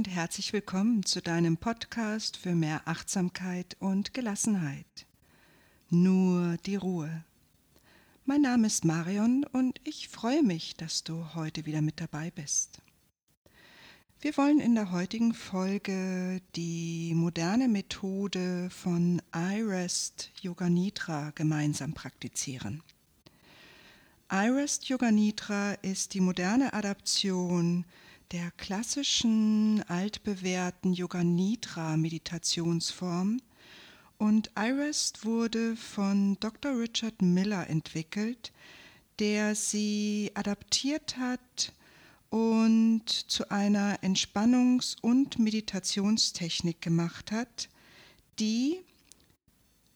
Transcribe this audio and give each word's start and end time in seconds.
Und 0.00 0.08
herzlich 0.08 0.54
willkommen 0.54 1.04
zu 1.04 1.20
deinem 1.20 1.58
Podcast 1.58 2.38
für 2.38 2.54
mehr 2.54 2.88
Achtsamkeit 2.88 3.76
und 3.80 4.14
Gelassenheit. 4.14 5.06
Nur 5.90 6.56
die 6.64 6.76
Ruhe. 6.76 7.22
Mein 8.24 8.40
Name 8.40 8.68
ist 8.68 8.86
Marion 8.86 9.44
und 9.52 9.78
ich 9.84 10.08
freue 10.08 10.42
mich, 10.42 10.74
dass 10.74 11.04
du 11.04 11.34
heute 11.34 11.66
wieder 11.66 11.82
mit 11.82 12.00
dabei 12.00 12.30
bist. 12.30 12.80
Wir 14.22 14.34
wollen 14.38 14.58
in 14.58 14.74
der 14.74 14.90
heutigen 14.90 15.34
Folge 15.34 16.40
die 16.56 17.12
moderne 17.14 17.68
Methode 17.68 18.70
von 18.70 19.20
iRest 19.34 20.30
Yoga 20.40 20.70
Nidra 20.70 21.32
gemeinsam 21.34 21.92
praktizieren. 21.92 22.82
iRest 24.32 24.88
Yoga 24.88 25.10
Nidra 25.10 25.72
ist 25.82 26.14
die 26.14 26.20
moderne 26.20 26.72
Adaption 26.72 27.84
der 28.32 28.52
klassischen 28.52 29.82
altbewährten 29.88 30.92
Yoga 30.92 31.24
Nidra 31.24 31.96
Meditationsform 31.96 33.40
und 34.18 34.50
iRest 34.56 35.24
wurde 35.24 35.74
von 35.74 36.36
Dr. 36.38 36.78
Richard 36.78 37.22
Miller 37.22 37.68
entwickelt, 37.68 38.52
der 39.18 39.56
sie 39.56 40.30
adaptiert 40.34 41.16
hat 41.16 41.72
und 42.28 43.08
zu 43.08 43.50
einer 43.50 43.98
Entspannungs- 44.02 44.96
und 45.00 45.40
Meditationstechnik 45.40 46.80
gemacht 46.80 47.32
hat, 47.32 47.68
die 48.38 48.78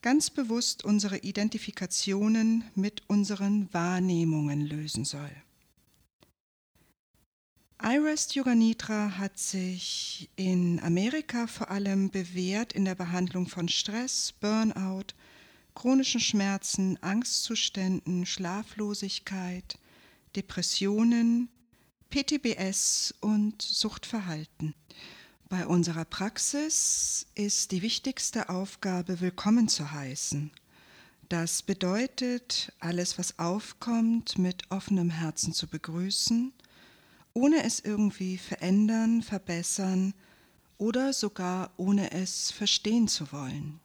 ganz 0.02 0.30
bewusst 0.30 0.84
unsere 0.84 1.18
Identifikationen 1.18 2.64
mit 2.74 3.02
unseren 3.06 3.72
Wahrnehmungen 3.72 4.60
lösen 4.66 5.04
soll. 5.04 5.30
iRest 7.82 8.34
Yoga 8.34 8.54
Nidra 8.54 9.18
hat 9.18 9.38
sich 9.38 10.30
in 10.36 10.80
Amerika 10.80 11.46
vor 11.46 11.70
allem 11.70 12.10
bewährt 12.10 12.72
in 12.72 12.84
der 12.84 12.94
Behandlung 12.94 13.48
von 13.48 13.68
Stress, 13.68 14.32
Burnout, 14.40 15.14
chronischen 15.74 16.20
Schmerzen, 16.20 17.02
Angstzuständen, 17.02 18.26
Schlaflosigkeit, 18.26 19.78
Depressionen, 20.36 21.48
PTBS 22.10 23.14
und 23.20 23.60
Suchtverhalten. 23.60 24.74
Bei 25.48 25.66
unserer 25.66 26.04
Praxis 26.04 27.26
ist 27.34 27.72
die 27.72 27.82
wichtigste 27.82 28.48
Aufgabe, 28.50 29.20
willkommen 29.20 29.68
zu 29.68 29.90
heißen. 29.90 30.52
Das 31.28 31.62
bedeutet, 31.62 32.72
alles, 32.78 33.18
was 33.18 33.38
aufkommt, 33.38 34.38
mit 34.38 34.70
offenem 34.70 35.10
Herzen 35.10 35.52
zu 35.52 35.66
begrüßen 35.66 36.52
ohne 37.34 37.64
es 37.64 37.80
irgendwie 37.80 38.38
verändern, 38.38 39.22
verbessern 39.22 40.14
oder 40.78 41.12
sogar 41.12 41.72
ohne 41.76 42.12
es 42.12 42.50
verstehen 42.50 43.08
zu 43.08 43.30
wollen. 43.32 43.80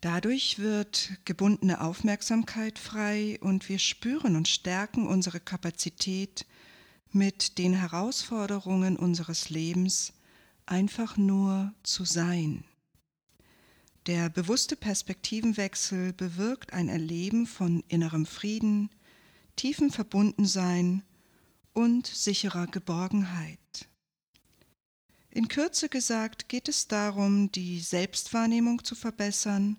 Dadurch 0.00 0.58
wird 0.58 1.12
gebundene 1.24 1.80
Aufmerksamkeit 1.80 2.78
frei 2.78 3.38
und 3.40 3.68
wir 3.70 3.78
spüren 3.78 4.36
und 4.36 4.48
stärken 4.48 5.06
unsere 5.06 5.40
Kapazität, 5.40 6.44
mit 7.14 7.58
den 7.58 7.74
Herausforderungen 7.74 8.96
unseres 8.96 9.48
Lebens 9.48 10.12
einfach 10.66 11.16
nur 11.16 11.72
zu 11.84 12.04
sein. 12.04 12.64
Der 14.06 14.28
bewusste 14.28 14.76
Perspektivenwechsel 14.76 16.12
bewirkt 16.12 16.72
ein 16.72 16.88
Erleben 16.88 17.46
von 17.46 17.84
innerem 17.88 18.26
Frieden, 18.26 18.90
tiefem 19.56 19.90
Verbundensein 19.90 21.02
und 21.74 22.06
sicherer 22.06 22.66
Geborgenheit. 22.66 23.58
In 25.30 25.48
Kürze 25.48 25.88
gesagt 25.88 26.48
geht 26.48 26.68
es 26.68 26.86
darum, 26.86 27.50
die 27.50 27.80
Selbstwahrnehmung 27.80 28.84
zu 28.84 28.94
verbessern 28.94 29.76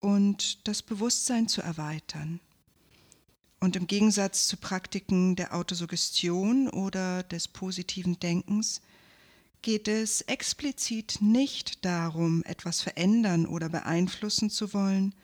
und 0.00 0.66
das 0.66 0.82
Bewusstsein 0.82 1.48
zu 1.48 1.62
erweitern. 1.62 2.40
Und 3.60 3.76
im 3.76 3.86
Gegensatz 3.86 4.48
zu 4.48 4.56
Praktiken 4.56 5.36
der 5.36 5.54
Autosuggestion 5.54 6.68
oder 6.68 7.22
des 7.22 7.48
positiven 7.48 8.18
Denkens 8.18 8.82
geht 9.62 9.88
es 9.88 10.20
explizit 10.22 11.18
nicht 11.20 11.84
darum, 11.84 12.42
etwas 12.44 12.82
verändern 12.82 13.46
oder 13.46 13.70
beeinflussen 13.70 14.50
zu 14.50 14.74
wollen, 14.74 15.14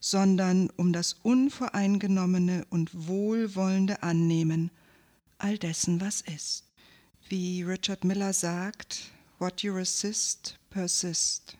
sondern 0.00 0.68
um 0.76 0.92
das 0.92 1.14
unvoreingenommene 1.22 2.66
und 2.68 2.90
wohlwollende 3.08 4.02
Annehmen 4.02 4.70
all 5.40 5.58
dessen, 5.58 6.00
was 6.00 6.20
ist. 6.20 6.64
Wie 7.28 7.62
Richard 7.62 8.04
Miller 8.04 8.32
sagt, 8.32 9.10
what 9.38 9.62
you 9.62 9.74
resist, 9.74 10.58
persist. 10.70 11.56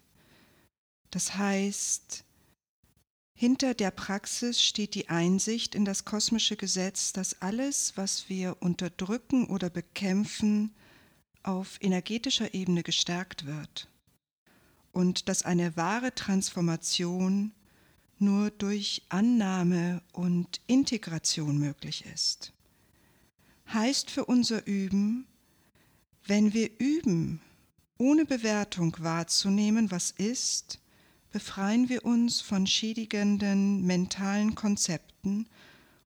Das 1.10 1.36
heißt, 1.36 2.24
hinter 3.34 3.74
der 3.74 3.90
Praxis 3.90 4.62
steht 4.62 4.94
die 4.94 5.08
Einsicht 5.08 5.74
in 5.74 5.84
das 5.84 6.04
kosmische 6.04 6.56
Gesetz, 6.56 7.12
dass 7.12 7.40
alles, 7.40 7.96
was 7.96 8.28
wir 8.28 8.56
unterdrücken 8.60 9.46
oder 9.46 9.70
bekämpfen, 9.70 10.74
auf 11.42 11.78
energetischer 11.80 12.52
Ebene 12.52 12.82
gestärkt 12.82 13.46
wird 13.46 13.88
und 14.92 15.28
dass 15.28 15.42
eine 15.42 15.76
wahre 15.76 16.14
Transformation 16.14 17.52
nur 18.18 18.50
durch 18.50 19.02
Annahme 19.08 20.02
und 20.12 20.60
Integration 20.66 21.58
möglich 21.58 22.04
ist 22.12 22.52
heißt 23.72 24.10
für 24.10 24.24
unser 24.24 24.66
Üben, 24.66 25.26
wenn 26.26 26.52
wir 26.52 26.70
üben, 26.78 27.40
ohne 27.98 28.24
Bewertung 28.24 28.96
wahrzunehmen, 28.98 29.90
was 29.90 30.10
ist, 30.10 30.80
befreien 31.32 31.88
wir 31.88 32.04
uns 32.04 32.40
von 32.40 32.66
schädigenden 32.66 33.86
mentalen 33.86 34.54
Konzepten 34.54 35.46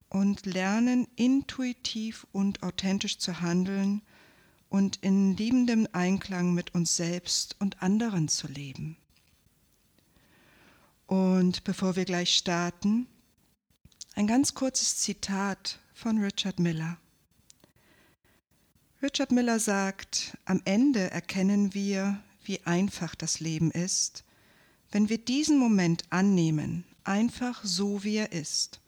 und 0.08 0.46
lernen 0.46 1.08
intuitiv 1.16 2.26
und 2.32 2.62
authentisch 2.62 3.18
zu 3.18 3.40
handeln 3.40 4.02
und 4.68 4.96
in 5.02 5.36
liebendem 5.36 5.88
Einklang 5.92 6.52
mit 6.52 6.74
uns 6.74 6.96
selbst 6.96 7.56
und 7.60 7.82
anderen 7.82 8.28
zu 8.28 8.48
leben. 8.48 8.96
Und 11.06 11.64
bevor 11.64 11.96
wir 11.96 12.04
gleich 12.04 12.34
starten, 12.34 13.06
ein 14.14 14.26
ganz 14.26 14.54
kurzes 14.54 14.98
Zitat 14.98 15.78
von 15.94 16.18
Richard 16.18 16.58
Miller. 16.58 16.98
Richard 19.04 19.32
Miller 19.32 19.60
sagt, 19.60 20.34
am 20.46 20.62
Ende 20.64 21.10
erkennen 21.10 21.74
wir, 21.74 22.22
wie 22.42 22.62
einfach 22.64 23.14
das 23.14 23.38
Leben 23.38 23.70
ist, 23.70 24.24
wenn 24.92 25.10
wir 25.10 25.18
diesen 25.18 25.58
Moment 25.58 26.04
annehmen, 26.08 26.86
einfach 27.04 27.62
so 27.64 28.02
wie 28.02 28.16
er 28.16 28.32
ist, 28.32 28.80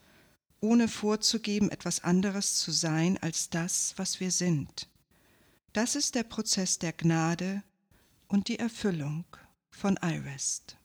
ohne 0.60 0.88
vorzugeben, 0.88 1.70
etwas 1.70 2.02
anderes 2.02 2.56
zu 2.56 2.70
sein 2.70 3.18
als 3.18 3.50
das, 3.50 3.92
was 3.98 4.18
wir 4.18 4.30
sind. 4.30 4.88
Das 5.74 5.94
ist 5.94 6.14
der 6.14 6.22
Prozess 6.22 6.78
der 6.78 6.94
Gnade 6.94 7.62
und 8.26 8.48
die 8.48 8.58
Erfüllung 8.58 9.26
von 9.68 9.98
iRest. 10.00 10.78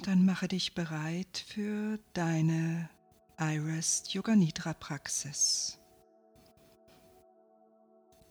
Dann 0.00 0.24
mache 0.24 0.48
dich 0.48 0.74
bereit 0.74 1.44
für 1.48 1.98
deine 2.12 2.88
iRest 3.38 4.12
Yoga 4.14 4.34
Nidra 4.34 4.74
Praxis. 4.74 5.78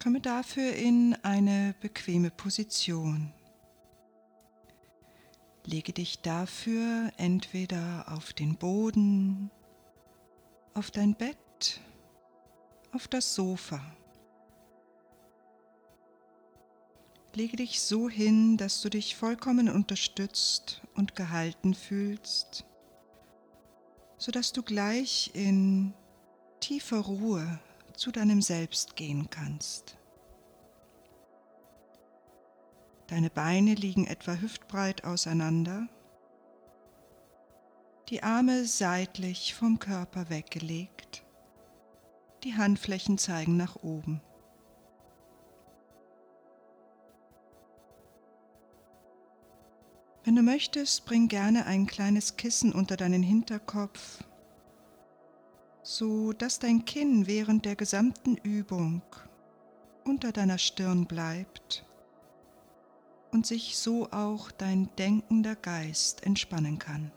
Komme 0.02 0.22
dafür 0.22 0.74
in 0.74 1.16
eine 1.24 1.74
bequeme 1.82 2.30
Position. 2.30 3.34
Lege 5.66 5.94
dich 5.94 6.22
dafür 6.22 7.12
entweder 7.18 8.06
auf 8.10 8.34
den 8.34 8.58
Boden, 8.58 9.50
auf 10.74 10.92
dein 10.92 11.16
Bett, 11.16 11.82
auf 12.92 13.08
das 13.08 13.34
Sofa. 13.34 13.82
Lege 17.36 17.58
dich 17.58 17.82
so 17.82 18.10
hin, 18.10 18.56
dass 18.56 18.82
du 18.82 18.90
dich 18.90 19.18
vollkommen 19.18 19.68
unterstützt 19.68 20.82
und 20.96 21.16
gehalten 21.16 21.74
fühlst, 21.74 22.66
sodass 24.18 24.54
du 24.54 24.64
gleich 24.64 25.32
in 25.34 25.94
tiefer 26.62 27.00
Ruhe 27.02 27.60
zu 27.94 28.14
deinem 28.14 28.42
Selbst 28.42 28.96
gehen 28.96 29.30
kannst. 29.30 29.98
Deine 33.08 33.30
Beine 33.30 33.74
liegen 33.74 34.08
etwa 34.08 34.36
hüftbreit 34.36 35.04
auseinander, 35.04 35.90
die 38.08 38.24
Arme 38.24 38.64
seitlich 38.64 39.56
vom 39.56 39.80
Körper 39.80 40.30
weggelegt, 40.30 41.26
die 42.46 42.56
Handflächen 42.56 43.18
zeigen 43.18 43.58
nach 43.58 43.76
oben. 43.84 44.22
Wenn 50.26 50.36
du 50.36 50.42
möchtest, 50.42 51.06
bring 51.06 51.28
gerne 51.28 51.68
ein 51.68 51.86
kleines 51.86 52.36
Kissen 52.36 52.74
unter 52.74 52.98
deinen 52.98 53.22
Hinterkopf, 53.22 54.24
so 55.84 56.34
dass 56.34 56.58
dein 56.58 56.84
Kinn 56.84 57.28
während 57.28 57.64
der 57.66 57.76
gesamten 57.76 58.36
Übung 58.38 59.04
unter 60.04 60.32
deiner 60.32 60.58
Stirn 60.58 61.06
bleibt 61.06 61.86
und 63.32 63.46
sich 63.46 63.78
so 63.78 64.10
auch 64.12 64.50
dein 64.50 64.90
denkender 64.98 65.56
Geist 65.56 66.26
entspannen 66.26 66.80
kann. 66.80 67.12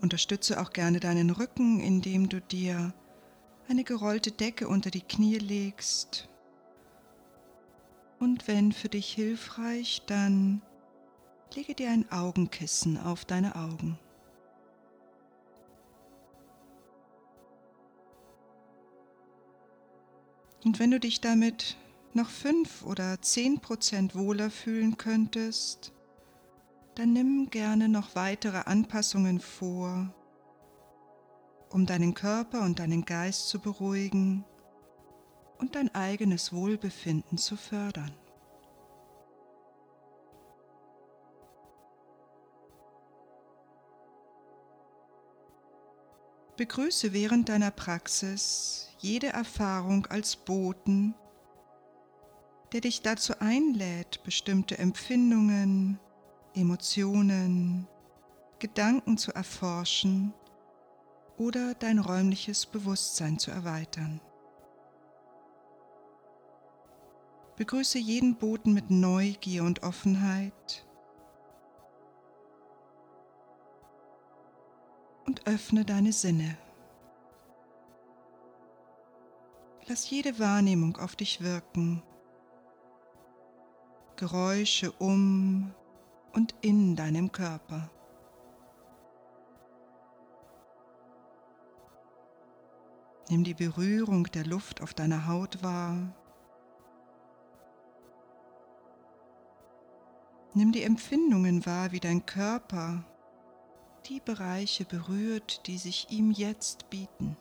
Unterstütze 0.00 0.60
auch 0.60 0.72
gerne 0.72 0.98
deinen 0.98 1.30
Rücken, 1.30 1.78
indem 1.78 2.28
du 2.28 2.40
dir 2.40 2.92
eine 3.68 3.84
gerollte 3.84 4.32
Decke 4.32 4.66
unter 4.66 4.90
die 4.90 5.02
Knie 5.02 5.38
legst 5.38 6.29
und 8.20 8.46
wenn 8.46 8.70
für 8.70 8.90
dich 8.90 9.12
hilfreich, 9.12 10.02
dann 10.06 10.62
lege 11.54 11.74
dir 11.74 11.90
ein 11.90 12.10
Augenkissen 12.12 12.98
auf 12.98 13.24
deine 13.24 13.56
Augen. 13.56 13.98
Und 20.64 20.78
wenn 20.78 20.90
du 20.90 21.00
dich 21.00 21.22
damit 21.22 21.78
noch 22.12 22.28
fünf 22.28 22.84
oder 22.84 23.22
zehn 23.22 23.60
Prozent 23.60 24.14
wohler 24.14 24.50
fühlen 24.50 24.98
könntest, 24.98 25.94
dann 26.96 27.14
nimm 27.14 27.48
gerne 27.48 27.88
noch 27.88 28.14
weitere 28.14 28.58
Anpassungen 28.58 29.40
vor, 29.40 30.12
um 31.70 31.86
deinen 31.86 32.12
Körper 32.12 32.60
und 32.62 32.78
deinen 32.78 33.06
Geist 33.06 33.48
zu 33.48 33.58
beruhigen 33.58 34.44
und 35.60 35.74
dein 35.74 35.94
eigenes 35.94 36.52
Wohlbefinden 36.52 37.38
zu 37.38 37.56
fördern. 37.56 38.12
Begrüße 46.56 47.14
während 47.14 47.48
deiner 47.48 47.70
Praxis 47.70 48.88
jede 48.98 49.28
Erfahrung 49.28 50.06
als 50.06 50.36
Boten, 50.36 51.14
der 52.72 52.82
dich 52.82 53.00
dazu 53.00 53.32
einlädt, 53.40 54.22
bestimmte 54.24 54.76
Empfindungen, 54.76 55.98
Emotionen, 56.54 57.88
Gedanken 58.58 59.16
zu 59.16 59.32
erforschen 59.32 60.34
oder 61.38 61.74
dein 61.74 61.98
räumliches 61.98 62.66
Bewusstsein 62.66 63.38
zu 63.38 63.50
erweitern. 63.50 64.20
Begrüße 67.60 67.98
jeden 67.98 68.36
Boten 68.36 68.72
mit 68.72 68.90
Neugier 68.90 69.64
und 69.64 69.82
Offenheit 69.82 70.86
und 75.26 75.46
öffne 75.46 75.84
deine 75.84 76.14
Sinne. 76.14 76.56
Lass 79.86 80.08
jede 80.08 80.38
Wahrnehmung 80.38 80.96
auf 80.96 81.16
dich 81.16 81.42
wirken. 81.42 82.02
Geräusche 84.16 84.92
um 84.92 85.74
und 86.32 86.54
in 86.62 86.96
deinem 86.96 87.30
Körper. 87.30 87.90
Nimm 93.28 93.44
die 93.44 93.52
Berührung 93.52 94.24
der 94.32 94.46
Luft 94.46 94.80
auf 94.80 94.94
deiner 94.94 95.26
Haut 95.26 95.62
wahr. 95.62 96.14
Nimm 100.52 100.72
die 100.72 100.82
Empfindungen 100.82 101.64
wahr, 101.64 101.92
wie 101.92 102.00
dein 102.00 102.26
Körper 102.26 103.04
die 104.06 104.20
Bereiche 104.20 104.84
berührt, 104.84 105.66
die 105.68 105.78
sich 105.78 106.08
ihm 106.10 106.32
jetzt 106.32 106.90
bieten. 106.90 107.36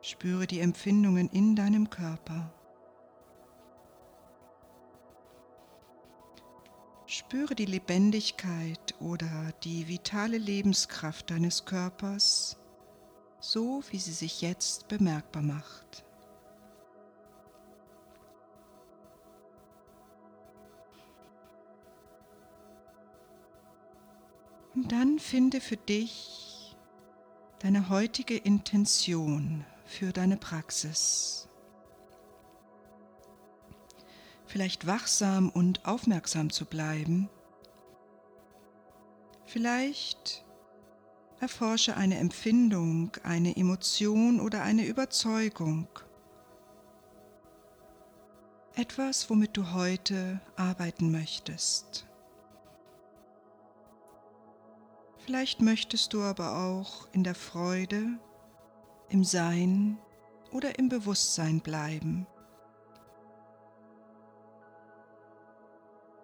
Spüre 0.00 0.46
die 0.46 0.60
Empfindungen 0.60 1.28
in 1.30 1.54
deinem 1.54 1.90
Körper. 1.90 2.52
Spüre 7.06 7.54
die 7.54 7.66
Lebendigkeit 7.66 8.94
oder 9.00 9.52
die 9.62 9.86
vitale 9.88 10.38
Lebenskraft 10.38 11.30
deines 11.30 11.66
Körpers 11.66 12.58
so 13.44 13.82
wie 13.90 13.98
sie 13.98 14.12
sich 14.12 14.40
jetzt 14.40 14.88
bemerkbar 14.88 15.42
macht. 15.42 16.02
Und 24.74 24.90
dann 24.90 25.18
finde 25.18 25.60
für 25.60 25.76
dich 25.76 26.74
deine 27.58 27.90
heutige 27.90 28.36
Intention 28.36 29.64
für 29.84 30.12
deine 30.12 30.38
Praxis. 30.38 31.46
Vielleicht 34.46 34.86
wachsam 34.86 35.50
und 35.50 35.86
aufmerksam 35.86 36.48
zu 36.50 36.64
bleiben. 36.64 37.28
Vielleicht 39.44 40.43
Erforsche 41.40 41.96
eine 41.96 42.18
Empfindung, 42.18 43.10
eine 43.22 43.56
Emotion 43.56 44.40
oder 44.40 44.62
eine 44.62 44.86
Überzeugung. 44.86 45.88
Etwas, 48.74 49.28
womit 49.30 49.56
du 49.56 49.72
heute 49.72 50.40
arbeiten 50.56 51.10
möchtest. 51.10 52.06
Vielleicht 55.24 55.60
möchtest 55.60 56.12
du 56.12 56.22
aber 56.22 56.58
auch 56.58 57.08
in 57.12 57.24
der 57.24 57.34
Freude, 57.34 58.18
im 59.08 59.24
Sein 59.24 59.98
oder 60.50 60.78
im 60.78 60.88
Bewusstsein 60.88 61.60
bleiben. 61.60 62.26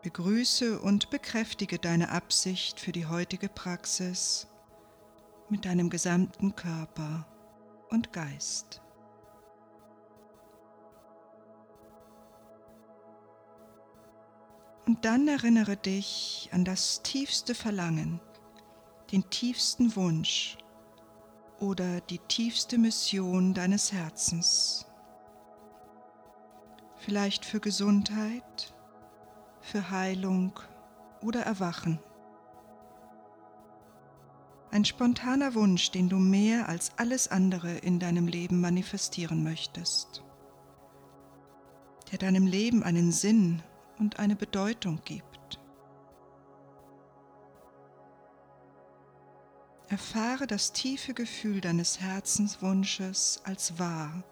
Begrüße 0.02 0.80
und 0.80 1.10
bekräftige 1.10 1.78
deine 1.78 2.10
Absicht 2.10 2.80
für 2.80 2.92
die 2.92 3.06
heutige 3.06 3.48
Praxis 3.48 4.49
mit 5.50 5.64
deinem 5.64 5.90
gesamten 5.90 6.54
Körper 6.56 7.26
und 7.90 8.12
Geist. 8.12 8.80
Und 14.86 15.04
dann 15.04 15.28
erinnere 15.28 15.76
dich 15.76 16.48
an 16.52 16.64
das 16.64 17.02
tiefste 17.02 17.54
Verlangen, 17.54 18.20
den 19.12 19.28
tiefsten 19.30 19.94
Wunsch 19.94 20.58
oder 21.60 22.00
die 22.00 22.18
tiefste 22.18 22.78
Mission 22.78 23.54
deines 23.54 23.92
Herzens. 23.92 24.86
Vielleicht 26.96 27.44
für 27.44 27.60
Gesundheit, 27.60 28.74
für 29.60 29.90
Heilung 29.90 30.58
oder 31.22 31.42
Erwachen. 31.42 32.00
Ein 34.72 34.84
spontaner 34.84 35.54
Wunsch, 35.54 35.90
den 35.90 36.08
du 36.08 36.16
mehr 36.16 36.68
als 36.68 36.92
alles 36.96 37.28
andere 37.28 37.78
in 37.78 37.98
deinem 37.98 38.28
Leben 38.28 38.60
manifestieren 38.60 39.42
möchtest, 39.42 40.22
der 42.12 42.18
deinem 42.18 42.46
Leben 42.46 42.84
einen 42.84 43.10
Sinn 43.10 43.62
und 43.98 44.20
eine 44.20 44.36
Bedeutung 44.36 45.00
gibt. 45.04 45.58
Erfahre 49.88 50.46
das 50.46 50.72
tiefe 50.72 51.14
Gefühl 51.14 51.60
deines 51.60 52.00
Herzenswunsches 52.00 53.40
als 53.42 53.76
wahr 53.80 54.22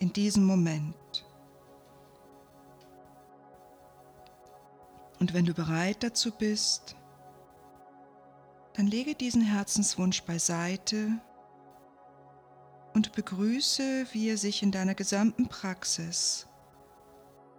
in 0.00 0.12
diesem 0.12 0.44
Moment. 0.44 1.24
Und 5.20 5.32
wenn 5.32 5.44
du 5.44 5.54
bereit 5.54 6.02
dazu 6.02 6.32
bist, 6.32 6.96
dann 8.78 8.86
lege 8.86 9.16
diesen 9.16 9.42
Herzenswunsch 9.42 10.22
beiseite 10.22 11.10
und 12.94 13.12
begrüße, 13.12 14.06
wie 14.12 14.28
er 14.30 14.36
sich 14.36 14.62
in 14.62 14.70
deiner 14.70 14.94
gesamten 14.94 15.48
Praxis 15.48 16.46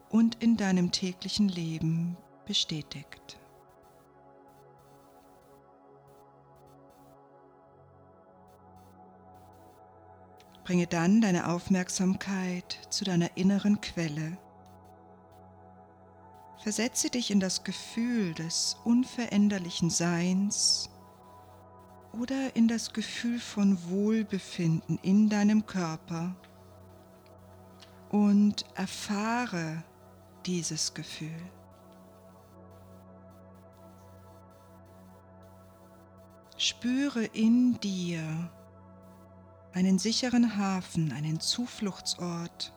und 0.08 0.42
in 0.42 0.56
deinem 0.56 0.94
täglichen 0.94 1.50
Leben 1.50 2.16
bestätigt. 2.46 3.38
Bringe 10.64 10.88
dann 10.88 11.20
deine 11.20 11.50
Aufmerksamkeit 11.50 12.80
zu 12.90 13.04
deiner 13.04 13.36
inneren 13.36 13.82
Quelle. 13.82 14.38
Versetze 16.64 17.10
dich 17.10 17.30
in 17.30 17.42
das 17.42 17.66
Gefühl 17.66 18.34
des 18.36 18.78
unveränderlichen 18.86 19.90
Seins 19.90 20.90
oder 22.14 22.56
in 22.56 22.68
das 22.68 22.94
Gefühl 22.94 23.40
von 23.40 23.78
Wohlbefinden 23.90 25.00
in 25.02 25.30
deinem 25.30 25.66
Körper 25.66 26.36
und 28.10 28.66
erfahre 28.76 29.84
dieses 30.46 30.94
Gefühl. 30.94 31.42
Spüre 36.58 37.24
in 37.26 37.80
dir 37.80 38.52
einen 39.74 40.00
sicheren 40.00 40.58
Hafen, 40.58 41.14
einen 41.14 41.40
Zufluchtsort, 41.40 42.74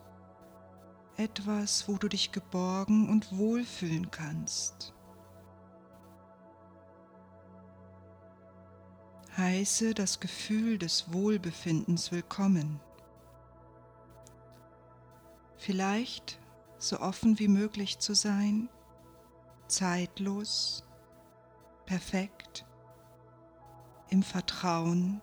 etwas, 1.17 1.87
wo 1.87 1.97
du 1.97 2.07
dich 2.07 2.31
geborgen 2.31 3.09
und 3.09 3.37
wohlfühlen 3.37 4.09
kannst. 4.09 4.92
Heiße 9.35 9.95
das 9.95 10.19
Gefühl 10.19 10.77
des 10.77 11.11
Wohlbefindens 11.11 12.11
willkommen. 12.11 12.79
Vielleicht 15.57 16.39
so 16.77 16.99
offen 16.99 17.39
wie 17.39 17.47
möglich 17.47 17.97
zu 17.97 18.13
sein, 18.13 18.69
zeitlos, 19.67 20.83
perfekt, 21.87 22.63
im 24.09 24.21
Vertrauen, 24.21 25.19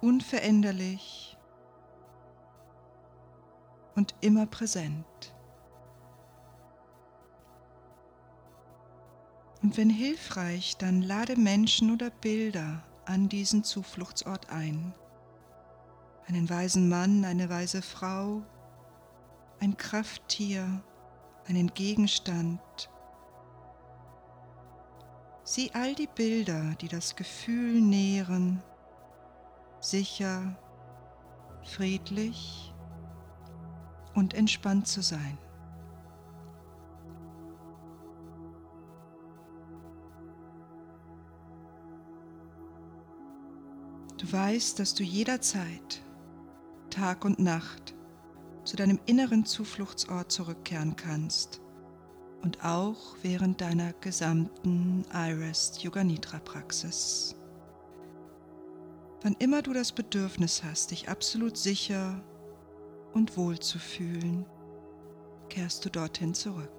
unveränderlich 0.00 1.36
und 3.96 4.14
immer 4.20 4.46
präsent. 4.46 5.34
Und 9.62 9.76
wenn 9.76 9.90
hilfreich, 9.90 10.76
dann 10.76 11.02
lade 11.02 11.36
Menschen 11.36 11.92
oder 11.92 12.10
Bilder 12.10 12.82
an 13.06 13.28
diesen 13.28 13.64
Zufluchtsort 13.64 14.50
ein. 14.50 14.94
Einen 16.26 16.48
weisen 16.48 16.88
Mann, 16.88 17.24
eine 17.24 17.48
weise 17.48 17.82
Frau, 17.82 18.42
ein 19.60 19.76
Krafttier, 19.76 20.82
einen 21.46 21.72
Gegenstand. 21.74 22.60
Sieh 25.42 25.70
all 25.72 25.94
die 25.94 26.06
Bilder, 26.06 26.74
die 26.80 26.88
das 26.88 27.16
Gefühl 27.16 27.80
nähren, 27.80 28.62
sicher, 29.80 30.56
friedlich 31.64 32.74
und 34.14 34.34
entspannt 34.34 34.86
zu 34.86 35.02
sein. 35.02 35.38
Du 44.28 44.34
weißt, 44.34 44.78
dass 44.78 44.92
du 44.94 45.04
jederzeit, 45.04 46.02
Tag 46.90 47.24
und 47.24 47.38
Nacht, 47.38 47.94
zu 48.62 48.76
deinem 48.76 49.00
inneren 49.06 49.46
Zufluchtsort 49.46 50.30
zurückkehren 50.30 50.96
kannst 50.96 51.62
und 52.42 52.62
auch 52.62 53.16
während 53.22 53.62
deiner 53.62 53.94
gesamten 53.94 55.06
Iris 55.14 55.82
Yoga 55.82 56.04
Nidra 56.04 56.40
Praxis. 56.40 57.36
Wann 59.22 59.34
immer 59.38 59.62
du 59.62 59.72
das 59.72 59.92
Bedürfnis 59.92 60.62
hast, 60.62 60.90
dich 60.90 61.08
absolut 61.08 61.56
sicher 61.56 62.22
und 63.14 63.38
wohl 63.38 63.58
zu 63.58 63.78
fühlen, 63.78 64.44
kehrst 65.48 65.86
du 65.86 65.88
dorthin 65.88 66.34
zurück. 66.34 66.77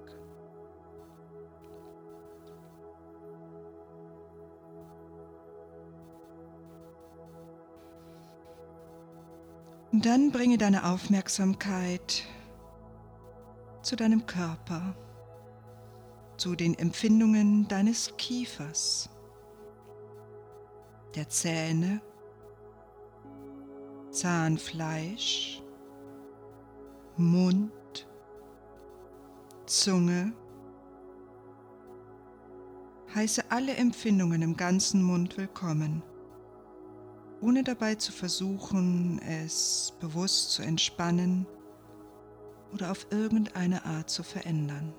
Und 10.00 10.06
dann 10.06 10.32
bringe 10.32 10.56
deine 10.56 10.86
Aufmerksamkeit 10.86 12.22
zu 13.82 13.96
deinem 13.96 14.24
Körper, 14.24 14.96
zu 16.38 16.56
den 16.56 16.72
Empfindungen 16.78 17.68
deines 17.68 18.16
Kiefers, 18.16 19.10
der 21.14 21.28
Zähne, 21.28 22.00
Zahnfleisch, 24.10 25.62
Mund, 27.18 28.08
Zunge. 29.66 30.32
Heiße 33.14 33.50
alle 33.50 33.74
Empfindungen 33.74 34.40
im 34.40 34.56
ganzen 34.56 35.02
Mund 35.02 35.36
willkommen 35.36 36.02
ohne 37.40 37.62
dabei 37.62 37.94
zu 37.94 38.12
versuchen, 38.12 39.20
es 39.22 39.94
bewusst 40.00 40.52
zu 40.52 40.62
entspannen 40.62 41.46
oder 42.72 42.90
auf 42.90 43.06
irgendeine 43.10 43.84
Art 43.84 44.10
zu 44.10 44.22
verändern. 44.22 44.94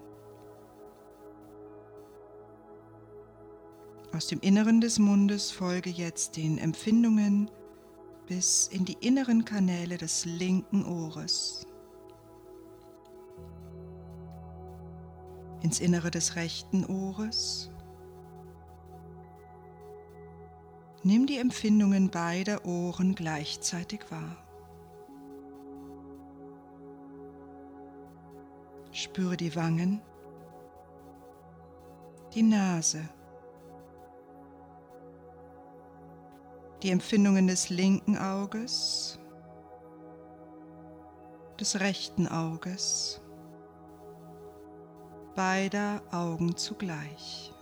Aus 4.13 4.27
dem 4.27 4.39
Inneren 4.41 4.81
des 4.81 4.99
Mundes 4.99 5.51
folge 5.51 5.89
jetzt 5.89 6.35
den 6.35 6.57
Empfindungen 6.57 7.49
bis 8.27 8.67
in 8.67 8.85
die 8.85 8.97
inneren 8.99 9.45
Kanäle 9.45 9.97
des 9.97 10.25
linken 10.25 10.85
Ohres, 10.85 11.65
ins 15.61 15.79
Innere 15.79 16.11
des 16.11 16.35
rechten 16.35 16.85
Ohres 16.85 17.69
Nimm 21.03 21.25
die 21.25 21.39
Empfindungen 21.39 22.11
beider 22.11 22.63
Ohren 22.63 23.15
gleichzeitig 23.15 24.01
wahr. 24.11 24.37
Spüre 28.91 29.35
die 29.35 29.55
Wangen, 29.55 29.99
die 32.35 32.43
Nase, 32.43 33.09
die 36.83 36.91
Empfindungen 36.91 37.47
des 37.47 37.69
linken 37.69 38.17
Auges, 38.17 39.17
des 41.59 41.79
rechten 41.79 42.27
Auges, 42.27 43.21
beider 45.35 46.03
Augen 46.11 46.55
zugleich. 46.57 47.53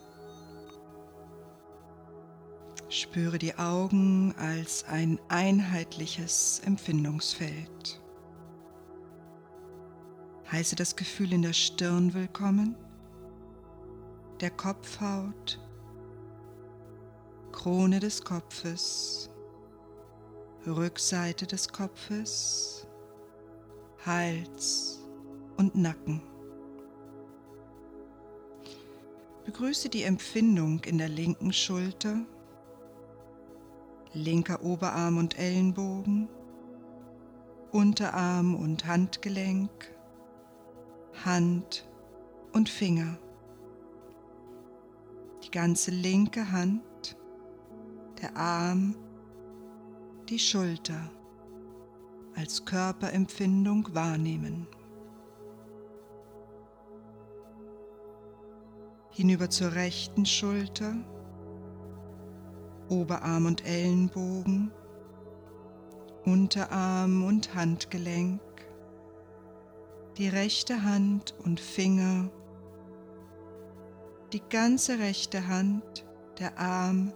Spüre 2.92 3.38
die 3.38 3.54
Augen 3.54 4.34
als 4.40 4.84
ein 4.86 5.20
einheitliches 5.28 6.60
Empfindungsfeld. 6.66 8.02
Heiße 10.52 10.76
das 10.76 10.96
Gefühl 10.96 11.34
in 11.34 11.44
der 11.44 11.54
Stirn 11.54 12.16
willkommen, 12.16 12.76
der 14.42 14.50
Kopfhaut, 14.50 15.60
Krone 17.52 18.00
des 18.00 18.24
Kopfes, 18.24 19.30
Rückseite 20.66 21.46
des 21.46 21.70
Kopfes, 21.70 22.88
Hals 24.04 25.06
und 25.58 25.76
Nacken. 25.76 26.24
Begrüße 29.46 29.90
die 29.90 30.02
Empfindung 30.02 30.84
in 30.86 30.98
der 30.98 31.10
linken 31.10 31.54
Schulter 31.54 32.26
linker 34.14 34.64
Oberarm 34.64 35.18
und 35.18 35.38
Ellenbogen, 35.38 36.28
Unterarm 37.72 38.56
und 38.56 38.86
Handgelenk, 38.88 39.70
Hand 41.24 41.88
und 42.54 42.70
Finger. 42.70 43.18
Die 45.44 45.52
ganze 45.52 45.92
linke 45.92 46.52
Hand, 46.52 47.18
der 48.22 48.36
Arm, 48.36 48.96
die 50.28 50.40
Schulter 50.40 51.12
als 52.36 52.66
Körperempfindung 52.66 53.94
wahrnehmen. 53.94 54.68
Hinüber 59.12 59.50
zur 59.50 59.74
rechten 59.74 60.26
Schulter, 60.26 60.96
Oberarm 62.90 63.46
und 63.46 63.66
Ellenbogen, 63.66 64.72
Unterarm 66.26 67.24
und 67.24 67.56
Handgelenk, 67.56 68.42
die 70.18 70.28
rechte 70.28 70.84
Hand 70.84 71.36
und 71.44 71.60
Finger, 71.60 72.30
die 74.34 74.42
ganze 74.50 75.00
rechte 75.00 75.48
Hand, 75.48 76.06
der 76.40 76.58
Arm 76.58 77.14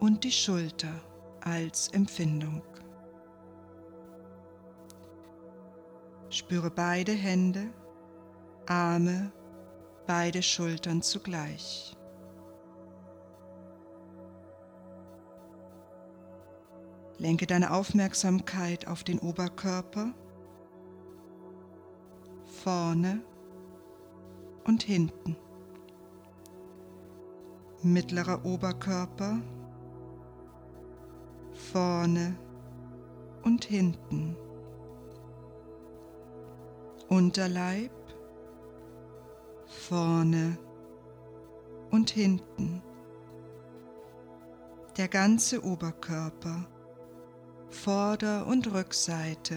und 0.00 0.24
die 0.24 0.32
Schulter 0.32 0.92
als 1.40 1.88
Empfindung. 1.88 2.62
Spüre 6.30 6.70
beide 6.70 7.12
Hände, 7.12 7.72
Arme, 8.66 9.32
beide 10.06 10.42
Schultern 10.42 11.02
zugleich. 11.02 11.96
Lenke 17.22 17.46
deine 17.46 17.70
Aufmerksamkeit 17.70 18.88
auf 18.88 19.04
den 19.04 19.20
Oberkörper, 19.20 20.12
vorne 22.64 23.20
und 24.64 24.82
hinten. 24.82 25.36
Mittlerer 27.84 28.44
Oberkörper, 28.44 29.40
vorne 31.52 32.34
und 33.44 33.66
hinten. 33.66 34.36
Unterleib, 37.08 37.92
vorne 39.68 40.58
und 41.92 42.10
hinten. 42.10 42.82
Der 44.96 45.06
ganze 45.06 45.64
Oberkörper 45.64 46.66
Vorder- 47.72 48.46
und 48.46 48.72
Rückseite, 48.72 49.56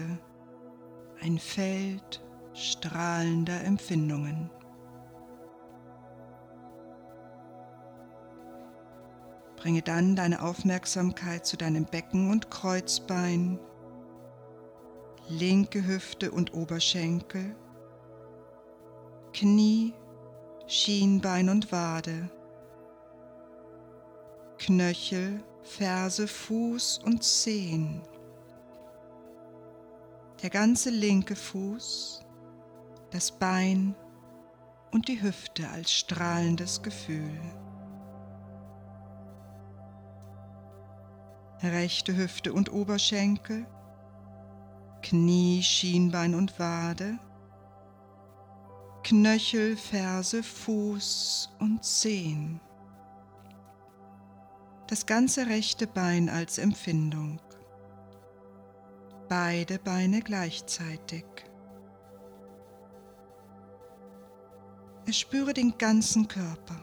ein 1.20 1.38
Feld 1.38 2.24
strahlender 2.54 3.62
Empfindungen. 3.62 4.50
Bringe 9.56 9.82
dann 9.82 10.16
deine 10.16 10.42
Aufmerksamkeit 10.42 11.44
zu 11.46 11.56
deinem 11.56 11.84
Becken 11.84 12.30
und 12.30 12.50
Kreuzbein, 12.50 13.60
linke 15.28 15.86
Hüfte 15.86 16.30
und 16.30 16.54
Oberschenkel, 16.54 17.54
Knie, 19.34 19.92
Schienbein 20.66 21.50
und 21.50 21.70
Wade, 21.70 22.30
Knöchel, 24.58 25.44
Ferse, 25.66 26.28
Fuß 26.28 27.00
und 27.04 27.22
Zehen. 27.22 28.00
Der 30.42 30.48
ganze 30.48 30.90
linke 30.90 31.34
Fuß, 31.34 32.24
das 33.10 33.32
Bein 33.32 33.94
und 34.92 35.08
die 35.08 35.20
Hüfte 35.20 35.68
als 35.68 35.92
strahlendes 35.92 36.82
Gefühl. 36.82 37.38
Rechte 41.62 42.16
Hüfte 42.16 42.52
und 42.52 42.72
Oberschenkel, 42.72 43.66
Knie, 45.02 45.62
Schienbein 45.62 46.34
und 46.34 46.58
Wade, 46.60 47.18
Knöchel, 49.02 49.76
Ferse, 49.76 50.42
Fuß 50.42 51.50
und 51.58 51.84
Zehen 51.84 52.60
das 54.88 55.06
ganze 55.06 55.46
rechte 55.46 55.86
Bein 55.86 56.28
als 56.28 56.58
Empfindung. 56.58 57.40
Beide 59.28 59.78
Beine 59.78 60.20
gleichzeitig. 60.20 61.24
Erspüre 65.06 65.52
den 65.52 65.76
ganzen 65.78 66.28
Körper. 66.28 66.80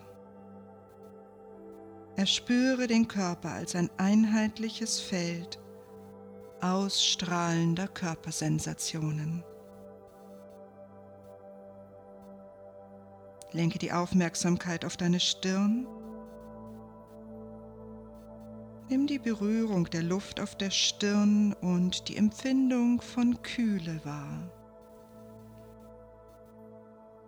Erspüre 2.16 2.88
den 2.88 3.08
Körper 3.08 3.52
als 3.52 3.76
ein 3.76 3.90
einheitliches 3.98 5.00
Feld 5.00 5.60
ausstrahlender 6.62 7.88
Körpersensationen. 7.88 9.44
Lenke 13.52 13.80
die 13.80 13.92
Aufmerksamkeit 13.92 14.86
auf 14.86 14.96
deine 14.98 15.20
Stirn 15.20 15.86
Nimm 18.93 19.08
die 19.08 19.17
Berührung 19.17 19.89
der 19.89 20.03
Luft 20.03 20.39
auf 20.39 20.56
der 20.56 20.69
Stirn 20.69 21.53
und 21.62 22.10
die 22.10 22.15
Empfindung 22.15 23.01
von 23.01 23.41
Kühle 23.41 23.99
wahr. 24.06 24.51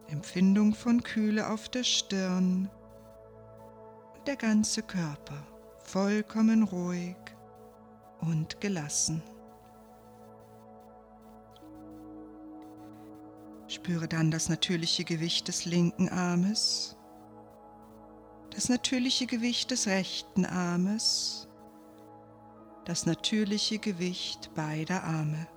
Empfindung 0.07 0.75
von 0.75 1.01
Kühle 1.01 1.49
auf 1.49 1.67
der 1.67 1.83
Stirn 1.83 2.69
und 4.15 4.27
der 4.27 4.35
ganze 4.35 4.83
Körper 4.83 5.43
vollkommen 5.79 6.61
ruhig 6.61 7.15
und 8.21 8.61
gelassen. 8.61 9.23
Spüre 13.67 14.07
dann 14.07 14.29
das 14.29 14.49
natürliche 14.49 15.03
Gewicht 15.03 15.47
des 15.47 15.65
linken 15.65 16.09
Armes, 16.09 16.95
das 18.51 18.69
natürliche 18.69 19.25
Gewicht 19.25 19.71
des 19.71 19.87
rechten 19.87 20.45
Armes 20.45 21.44
das 22.85 23.05
natürliche 23.07 23.79
Gewicht 23.79 24.53
beider 24.53 25.03
Arme, 25.03 25.47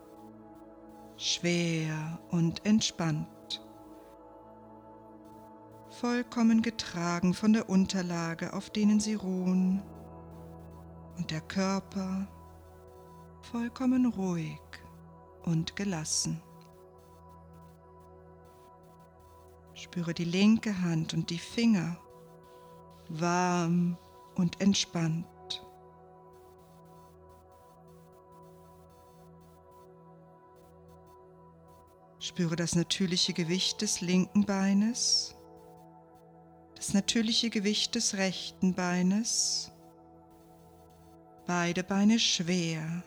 schwer 1.17 2.19
und 2.31 2.65
entspannt, 2.65 3.63
vollkommen 5.91 6.63
getragen 6.63 7.35
von 7.35 7.53
der 7.53 7.69
Unterlage, 7.69 8.55
auf 8.55 8.71
denen 8.71 8.99
sie 8.99 9.15
ruhen, 9.15 9.83
und 11.19 11.31
der 11.31 11.41
Körper 11.43 12.29
vollkommen 13.43 14.07
ruhig 14.07 14.61
und 15.45 15.77
gelassen. 15.77 16.41
Spüre 19.75 20.15
die 20.15 20.25
linke 20.25 20.81
Hand 20.81 21.15
und 21.15 21.31
die 21.31 21.39
Finger 21.39 21.99
warm 23.09 23.99
und 24.35 24.61
entspannt. 24.61 25.27
Spüre 32.39 32.55
das 32.55 32.77
natürliche 32.77 33.33
Gewicht 33.33 33.83
des 33.83 34.01
linken 34.01 34.47
Beines, 34.47 35.35
das 36.77 36.95
natürliche 36.95 37.51
Gewicht 37.51 37.97
des 37.97 38.15
rechten 38.15 38.75
Beines, 38.75 39.73
beide 41.49 41.83
Beine 41.83 42.21
schwer, 42.21 43.03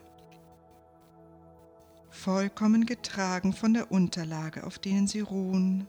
vollkommen 2.09 2.85
getragen 2.85 3.53
von 3.53 3.73
der 3.73 3.89
Unterlage, 3.89 4.65
auf 4.65 4.79
denen 4.79 5.07
sie 5.07 5.21
ruhen, 5.21 5.87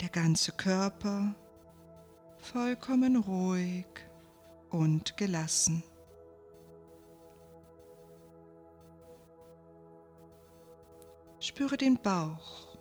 der 0.00 0.10
ganze 0.10 0.52
Körper 0.52 1.34
vollkommen 2.38 3.16
ruhig 3.16 3.86
und 4.70 5.16
gelassen. 5.16 5.82
Spüre 11.50 11.76
den 11.76 12.00
Bauch. 12.00 12.78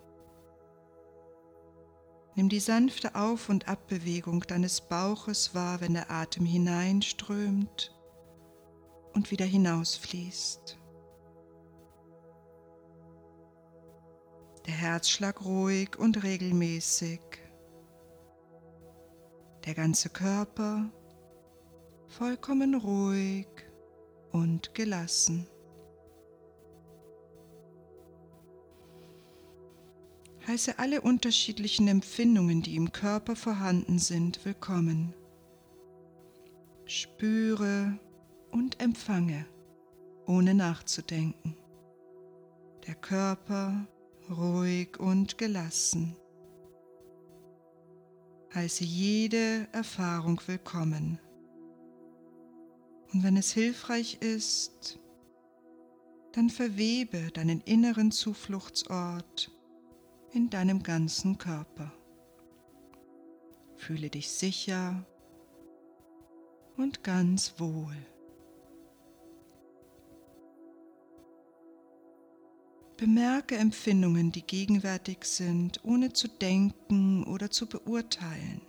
Nimm 2.36 2.50
die 2.50 2.60
sanfte 2.60 3.16
Auf- 3.16 3.50
und 3.50 3.68
Abbewegung 3.68 4.42
deines 4.42 4.82
Bauches 4.82 5.56
wahr, 5.56 5.82
wenn 5.82 5.96
der 5.96 6.12
Atem 6.12 6.46
hineinströmt 6.46 8.00
und 9.14 9.32
wieder 9.32 9.46
hinausfließt. 9.46 10.78
Der 14.68 14.74
Herzschlag 14.76 15.44
ruhig 15.44 15.98
und 15.98 16.22
regelmäßig. 16.22 17.22
Der 19.66 19.74
ganze 19.74 20.10
Körper 20.10 20.92
vollkommen 22.06 22.76
ruhig 22.76 23.48
und 24.32 24.76
gelassen. 24.76 25.48
Heiße 30.50 30.80
alle 30.80 31.02
unterschiedlichen 31.02 31.88
Empfindungen, 31.88 32.64
die 32.64 32.76
im 32.76 32.92
Körper 32.92 33.36
vorhanden 33.36 34.00
sind, 34.00 34.44
willkommen. 34.46 35.14
Spüre 36.86 38.00
und 38.50 38.82
empfange, 38.82 39.46
ohne 40.26 40.56
nachzudenken. 40.56 41.56
Der 42.88 42.96
Körper 42.96 43.88
ruhig 44.28 45.00
und 45.00 45.38
gelassen. 45.38 46.16
Heiße 48.56 48.86
jede 48.86 49.68
Erfahrung 49.72 50.42
willkommen. 50.48 51.20
Und 53.14 53.22
wenn 53.22 53.38
es 53.38 53.52
hilfreich 53.52 54.18
ist, 54.22 54.98
dann 56.32 56.50
verwebe 56.50 57.30
deinen 57.34 57.62
inneren 57.62 58.10
Zufluchtsort 58.10 59.52
in 60.32 60.50
deinem 60.50 60.84
ganzen 60.84 61.38
Körper. 61.38 61.92
Fühle 63.76 64.10
dich 64.10 64.30
sicher 64.30 65.06
und 66.78 67.04
ganz 67.04 67.60
wohl. 67.60 67.96
Bemerke 72.98 73.56
Empfindungen, 73.56 74.34
die 74.34 74.42
gegenwärtig 74.42 75.24
sind, 75.24 75.84
ohne 75.86 76.12
zu 76.12 76.28
denken 76.28 77.24
oder 77.24 77.50
zu 77.50 77.68
beurteilen. 77.68 78.62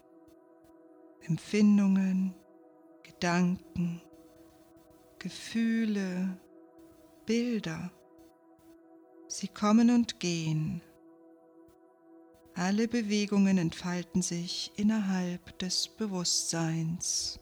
Empfindungen, 1.22 2.34
Gedanken, 3.02 4.00
Gefühle, 5.18 6.38
Bilder. 7.26 7.90
Sie 9.26 9.48
kommen 9.48 9.90
und 9.90 10.20
gehen. 10.20 10.80
Alle 12.60 12.88
Bewegungen 12.88 13.56
entfalten 13.56 14.20
sich 14.20 14.70
innerhalb 14.76 15.58
des 15.60 15.88
Bewusstseins. 15.88 17.40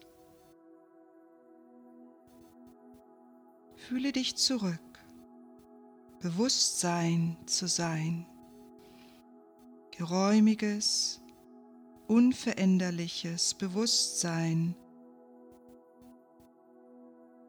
Fühle 3.75 4.13
dich 4.13 4.37
zurück, 4.37 4.79
Bewusstsein 6.21 7.37
zu 7.47 7.67
sein, 7.67 8.27
geräumiges, 9.91 11.21
unveränderliches 12.07 13.55
Bewusstsein, 13.55 14.77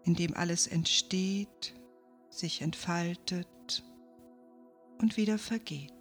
in 0.05 0.15
dem 0.15 0.35
alles 0.35 0.65
entsteht, 0.65 1.75
sich 2.31 2.63
entfaltet 2.63 3.83
und 4.97 5.17
wieder 5.17 5.37
vergeht. 5.37 5.98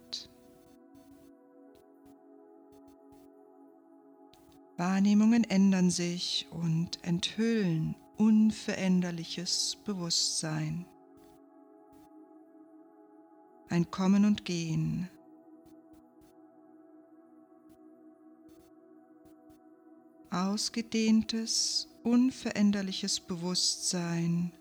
Wahrnehmungen 4.79 5.43
ändern 5.43 5.89
sich 5.89 6.47
und 6.51 7.03
enthüllen 7.03 7.97
unveränderliches 8.15 9.77
Bewusstsein. 9.83 10.85
Ein 13.67 13.91
Kommen 13.91 14.23
und 14.23 14.45
Gehen. 14.45 15.09
Ausgedehntes, 20.31 21.89
unveränderliches 22.03 23.19
Bewusstsein, 23.19 24.53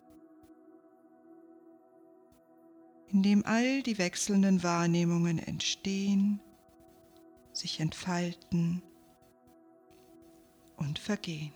in 3.06 3.22
dem 3.22 3.46
all 3.46 3.82
die 3.84 3.98
wechselnden 3.98 4.64
Wahrnehmungen 4.64 5.38
entstehen, 5.38 6.40
sich 7.52 7.78
entfalten 7.78 8.82
und 10.78 10.98
vergehen. 10.98 11.52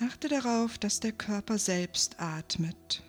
Achte 0.00 0.28
darauf, 0.28 0.78
dass 0.78 1.00
der 1.00 1.12
Körper 1.12 1.58
selbst 1.58 2.20
atmet. 2.20 3.02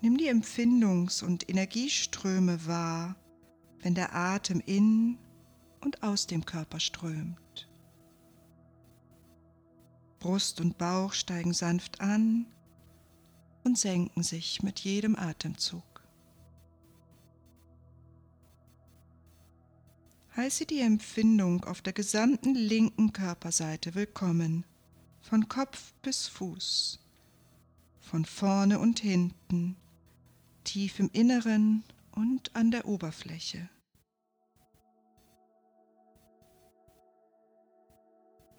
Nimm 0.00 0.16
die 0.16 0.30
Empfindungs- 0.30 1.22
und 1.22 1.48
Energieströme 1.48 2.66
wahr, 2.66 3.16
wenn 3.80 3.94
der 3.94 4.14
Atem 4.14 4.62
in 4.64 5.18
und 5.80 6.02
aus 6.02 6.26
dem 6.26 6.44
Körper 6.44 6.80
strömt. 6.80 7.68
Brust 10.18 10.60
und 10.60 10.78
Bauch 10.78 11.12
steigen 11.12 11.52
sanft 11.52 12.00
an 12.00 12.46
und 13.64 13.78
senken 13.78 14.22
sich 14.22 14.62
mit 14.62 14.80
jedem 14.80 15.14
Atemzug. 15.16 15.95
Heiße 20.36 20.66
die 20.66 20.80
Empfindung 20.80 21.64
auf 21.64 21.80
der 21.80 21.94
gesamten 21.94 22.54
linken 22.54 23.14
Körperseite 23.14 23.94
willkommen. 23.94 24.66
Von 25.22 25.48
Kopf 25.48 25.94
bis 26.02 26.28
Fuß, 26.28 27.00
von 28.00 28.26
vorne 28.26 28.78
und 28.78 28.98
hinten, 28.98 29.76
tief 30.62 30.98
im 30.98 31.08
Inneren 31.14 31.84
und 32.12 32.54
an 32.54 32.70
der 32.70 32.86
Oberfläche. 32.86 33.70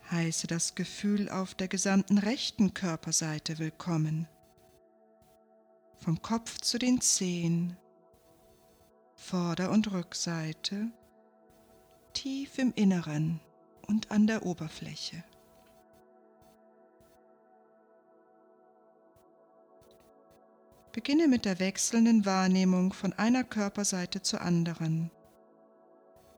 Heiße 0.10 0.48
das 0.48 0.74
Gefühl 0.74 1.30
auf 1.30 1.54
der 1.54 1.68
gesamten 1.68 2.18
rechten 2.18 2.74
Körperseite 2.74 3.60
willkommen, 3.60 4.28
vom 5.98 6.24
Kopf 6.24 6.60
zu 6.60 6.80
den 6.80 7.02
Zehen, 7.02 7.78
Vorder- 9.14 9.70
und 9.70 9.92
Rückseite, 9.92 10.92
tief 12.18 12.58
im 12.58 12.74
Inneren 12.76 13.40
und 13.86 14.10
an 14.10 14.26
der 14.26 14.44
Oberfläche. 14.44 15.24
Beginne 20.94 21.28
mit 21.28 21.46
der 21.46 21.60
wechselnden 21.60 22.26
Wahrnehmung 22.26 22.92
von 22.92 23.14
einer 23.14 23.44
Körperseite 23.44 24.24
zur 24.24 24.42
anderen. 24.42 25.12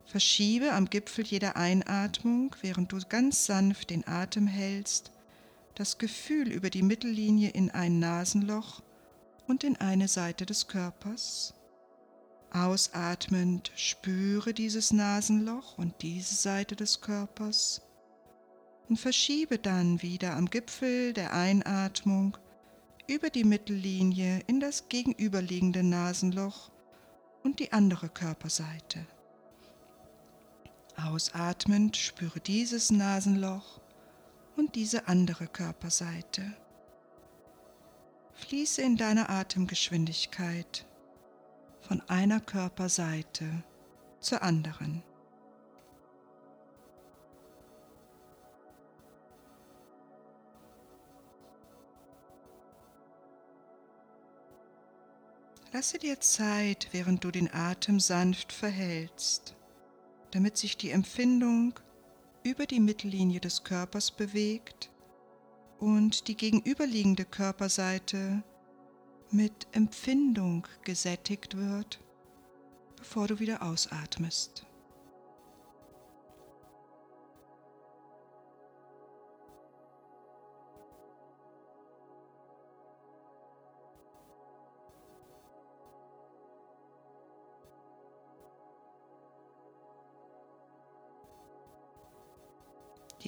Verschiebe 0.03 0.73
am 0.73 0.89
Gipfel 0.89 1.25
jeder 1.25 1.55
Einatmung, 1.55 2.53
während 2.59 2.91
du 2.91 2.99
ganz 3.07 3.45
sanft 3.45 3.89
den 3.89 4.05
Atem 4.05 4.47
hältst, 4.47 5.13
das 5.75 5.97
Gefühl 5.97 6.51
über 6.51 6.69
die 6.69 6.83
Mittellinie 6.83 7.51
in 7.51 7.71
ein 7.71 7.99
Nasenloch 7.99 8.83
und 9.47 9.63
in 9.63 9.77
eine 9.77 10.09
Seite 10.09 10.45
des 10.45 10.67
Körpers. 10.67 11.53
Ausatmend 12.51 13.71
spüre 13.75 14.53
dieses 14.53 14.91
Nasenloch 14.91 15.77
und 15.77 16.01
diese 16.01 16.33
Seite 16.33 16.75
des 16.75 16.99
Körpers 16.99 17.81
und 18.87 18.97
verschiebe 18.97 19.59
dann 19.59 20.01
wieder 20.01 20.35
am 20.35 20.49
Gipfel 20.49 21.13
der 21.13 21.33
Einatmung 21.33 22.37
über 23.07 23.29
die 23.29 23.43
Mittellinie 23.43 24.41
in 24.47 24.59
das 24.59 24.89
gegenüberliegende 24.89 25.83
Nasenloch 25.83 26.71
und 27.43 27.59
die 27.59 27.71
andere 27.71 28.09
Körperseite. 28.09 29.05
Ausatmend 30.97 31.97
spüre 31.97 32.39
dieses 32.39 32.89
Nasenloch 32.89 33.79
und 34.57 34.73
diese 34.75 35.07
andere 35.07 35.47
Körperseite. 35.47 36.55
Fließe 38.33 38.81
in 38.81 38.97
deiner 38.97 39.29
Atemgeschwindigkeit 39.29 40.85
von 41.89 42.01
einer 42.07 42.39
Körperseite 42.39 43.63
zur 44.19 44.43
anderen. 44.43 45.01
Lasse 55.73 55.97
dir 55.97 56.19
Zeit, 56.19 56.89
während 56.91 57.23
du 57.23 57.31
den 57.31 57.51
Atem 57.51 57.99
sanft 57.99 58.53
verhältst, 58.53 59.55
damit 60.29 60.57
sich 60.57 60.77
die 60.77 60.91
Empfindung 60.91 61.73
über 62.43 62.67
die 62.67 62.79
Mittellinie 62.79 63.39
des 63.39 63.63
Körpers 63.63 64.11
bewegt 64.11 64.91
und 65.79 66.27
die 66.27 66.37
gegenüberliegende 66.37 67.25
Körperseite 67.25 68.43
mit 69.31 69.67
Empfindung 69.71 70.67
gesättigt 70.83 71.57
wird, 71.57 71.99
bevor 72.97 73.27
du 73.27 73.39
wieder 73.39 73.61
ausatmest. 73.63 74.65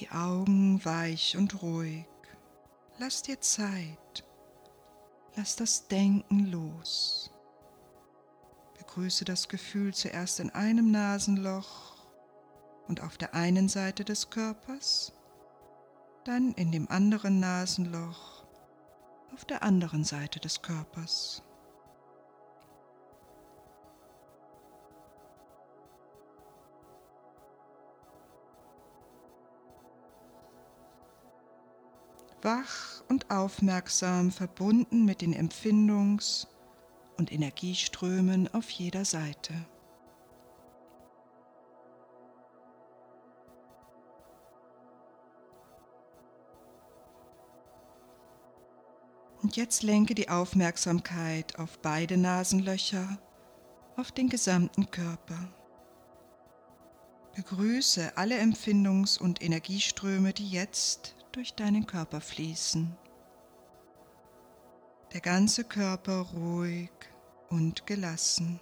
die 0.02 0.10
Augen 0.10 0.84
weich 0.84 1.36
und 1.36 1.62
ruhig. 1.62 2.06
Lass 2.98 3.22
dir 3.22 3.40
Zeit. 3.40 4.24
Lass 5.34 5.56
das 5.56 5.88
Denken 5.88 6.50
los. 6.50 7.30
Begrüße 8.78 9.24
das 9.24 9.48
Gefühl 9.48 9.94
zuerst 9.94 10.40
in 10.40 10.50
einem 10.50 10.90
Nasenloch 10.90 11.96
und 12.86 13.00
auf 13.00 13.16
der 13.16 13.34
einen 13.34 13.68
Seite 13.68 14.04
des 14.04 14.28
Körpers, 14.28 15.12
dann 16.24 16.52
in 16.52 16.70
dem 16.70 16.90
anderen 16.90 17.40
Nasenloch 17.40 18.44
auf 19.32 19.46
der 19.46 19.62
anderen 19.62 20.04
Seite 20.04 20.38
des 20.40 20.60
Körpers. 20.60 21.42
Wach 32.42 33.02
und 33.08 33.30
aufmerksam 33.30 34.30
verbunden 34.30 35.04
mit 35.04 35.20
den 35.20 35.34
Empfindungs- 35.34 36.46
und 37.16 37.32
Energieströmen 37.32 38.52
auf 38.54 38.68
jeder 38.70 39.04
Seite. 39.04 39.54
Und 49.42 49.56
jetzt 49.56 49.82
lenke 49.82 50.14
die 50.14 50.28
Aufmerksamkeit 50.28 51.58
auf 51.58 51.78
beide 51.80 52.16
Nasenlöcher, 52.16 53.18
auf 53.96 54.12
den 54.12 54.28
gesamten 54.28 54.90
Körper. 54.90 55.52
Begrüße 57.34 58.16
alle 58.16 58.38
Empfindungs- 58.38 59.18
und 59.18 59.42
Energieströme, 59.42 60.32
die 60.32 60.48
jetzt 60.48 61.16
durch 61.32 61.54
deinen 61.54 61.86
Körper 61.86 62.20
fließen. 62.20 62.96
Der 65.12 65.20
ganze 65.20 65.64
Körper 65.64 66.20
ruhig 66.34 66.90
und 67.48 67.86
gelassen. 67.86 68.60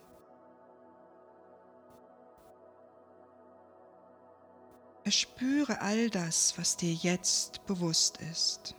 Erspüre 5.04 5.80
all 5.80 6.11
das, 6.11 6.56
was 6.59 6.76
dir 6.76 6.92
jetzt 6.92 7.66
bewusst 7.66 8.18
ist. 8.30 8.76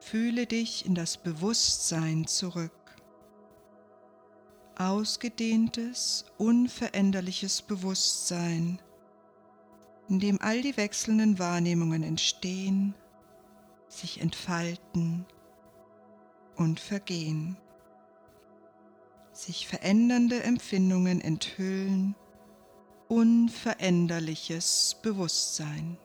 Fühle 0.00 0.46
dich 0.46 0.86
in 0.86 0.94
das 0.94 1.16
Bewusstsein 1.16 2.26
zurück. 2.26 2.72
Ausgedehntes, 4.76 6.24
unveränderliches 6.36 7.62
Bewusstsein, 7.62 8.80
in 10.08 10.20
dem 10.20 10.40
all 10.40 10.62
die 10.62 10.76
wechselnden 10.76 11.38
Wahrnehmungen 11.38 12.02
entstehen, 12.02 12.94
sich 13.88 14.20
entfalten 14.20 15.26
und 16.56 16.80
vergehen, 16.80 17.56
sich 19.32 19.66
verändernde 19.68 20.42
Empfindungen 20.42 21.20
enthüllen 21.20 22.14
unveränderliches 23.08 24.98
Bewusstsein. 25.02 25.96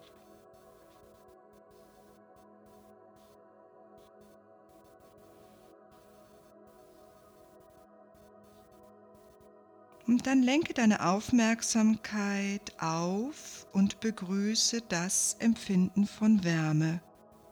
Und 10.05 10.27
dann 10.27 10.43
lenke 10.43 10.73
deine 10.73 11.05
Aufmerksamkeit 11.05 12.73
auf 12.77 13.65
und 13.71 14.01
begrüße 14.01 14.81
das 14.81 15.37
Empfinden 15.39 16.07
von 16.07 16.43
Wärme 16.43 17.01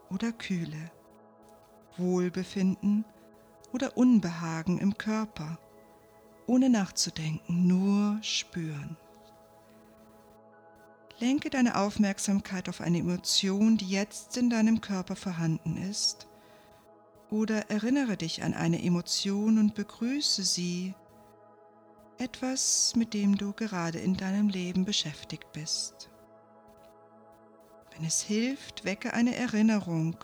oder 0.10 0.34
Kühle, 0.34 0.92
Wohlbefinden 1.98 3.06
oder 3.72 3.96
Unbehagen 3.96 4.80
im 4.80 4.98
Körper, 4.98 5.60
ohne 6.46 6.70
nachzudenken, 6.70 7.68
nur 7.68 8.20
spüren. 8.22 8.98
Lenke 11.20 11.50
deine 11.50 11.78
Aufmerksamkeit 11.78 12.68
auf 12.68 12.82
eine 12.82 12.98
Emotion, 12.98 13.78
die 13.78 13.88
jetzt 13.88 14.36
in 14.36 14.50
deinem 14.50 14.82
Körper 14.82 15.16
vorhanden 15.16 15.78
ist, 15.78 16.28
oder 17.30 17.70
erinnere 17.70 18.18
dich 18.18 18.44
an 18.44 18.54
eine 18.54 18.84
Emotion 18.84 19.58
und 19.58 19.74
begrüße 19.74 20.44
sie, 20.44 20.96
etwas, 22.22 22.94
mit 22.96 23.14
dem 23.14 23.36
du 23.36 23.52
gerade 23.52 23.98
in 23.98 24.16
deinem 24.16 24.48
Leben 24.48 24.86
beschäftigt 24.86 25.52
bist. 25.54 26.10
Wenn 27.92 28.06
es 28.06 28.22
hilft, 28.22 28.86
wecke 28.86 29.14
eine 29.14 29.36
Erinnerung, 29.36 30.16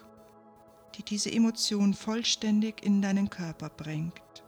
die 0.95 1.03
diese 1.03 1.31
Emotion 1.31 1.93
vollständig 1.93 2.83
in 2.83 3.01
deinen 3.01 3.29
Körper 3.29 3.69
bringt. 3.69 4.43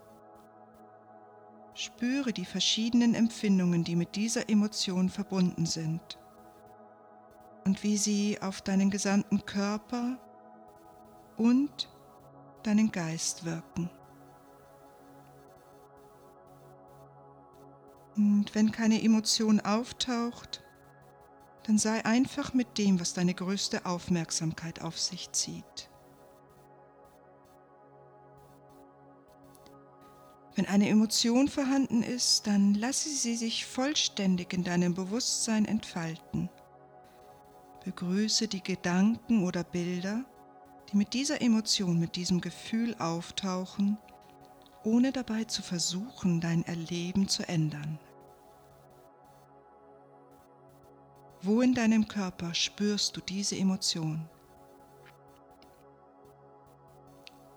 Spüre 1.73 2.33
die 2.33 2.45
verschiedenen 2.45 3.15
Empfindungen, 3.15 3.83
die 3.83 3.95
mit 3.95 4.15
dieser 4.15 4.49
Emotion 4.49 5.09
verbunden 5.09 5.65
sind 5.65 6.19
und 7.65 7.83
wie 7.83 7.97
sie 7.97 8.38
auf 8.41 8.62
deinen 8.62 8.89
gesamten 8.89 9.45
Körper 9.45 10.19
und 11.38 11.89
deinen 12.63 12.91
Geist 12.91 13.45
wirken. 13.45 13.89
Und 18.19 18.53
wenn 18.53 18.73
keine 18.73 19.01
Emotion 19.01 19.62
auftaucht, 19.62 20.62
dann 21.63 21.77
sei 21.77 22.03
einfach 22.03 22.53
mit 22.53 22.77
dem, 22.77 22.99
was 22.99 23.13
deine 23.13 23.34
größte 23.34 23.86
Aufmerksamkeit 23.86 24.82
auf 24.82 24.99
sich 24.99 25.32
zieht. 25.32 25.89
Wenn 30.55 30.65
eine 30.65 30.89
Emotion 30.89 31.47
vorhanden 31.47 32.03
ist, 32.03 32.45
dann 32.45 32.73
lasse 32.73 33.08
sie 33.08 33.38
sich 33.38 33.65
vollständig 33.65 34.51
in 34.51 34.65
deinem 34.65 34.95
Bewusstsein 34.95 35.63
entfalten. 35.63 36.49
Begrüße 37.86 38.49
die 38.49 38.62
Gedanken 38.62 39.45
oder 39.45 39.63
Bilder, 39.63 40.25
die 40.91 40.97
mit 40.97 41.13
dieser 41.13 41.41
Emotion, 41.41 41.97
mit 41.97 42.17
diesem 42.17 42.41
Gefühl 42.41 42.95
auftauchen, 42.99 43.97
ohne 44.84 45.13
dabei 45.13 45.45
zu 45.45 45.62
versuchen, 45.62 46.41
dein 46.41 46.65
Erleben 46.65 47.29
zu 47.29 47.47
ändern. 47.47 47.97
Wo 51.41 51.62
in 51.62 51.73
deinem 51.73 52.06
Körper 52.06 52.54
spürst 52.54 53.15
du 53.15 53.21
diese 53.21 53.56
Emotion? 53.56 54.28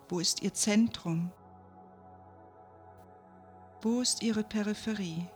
Wo 0.07 0.21
ist 0.21 0.41
ihr 0.41 0.53
Zentrum? 0.53 1.31
Wo 3.81 3.99
ist 3.99 4.23
ihre 4.23 4.43
Peripherie? 4.43 5.27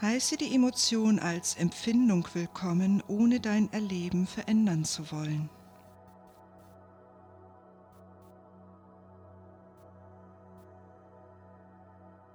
Heiße 0.00 0.36
die 0.36 0.54
Emotion 0.54 1.18
als 1.18 1.56
Empfindung 1.56 2.28
willkommen, 2.34 3.02
ohne 3.08 3.40
dein 3.40 3.72
Erleben 3.72 4.28
verändern 4.28 4.84
zu 4.84 5.10
wollen. 5.10 5.50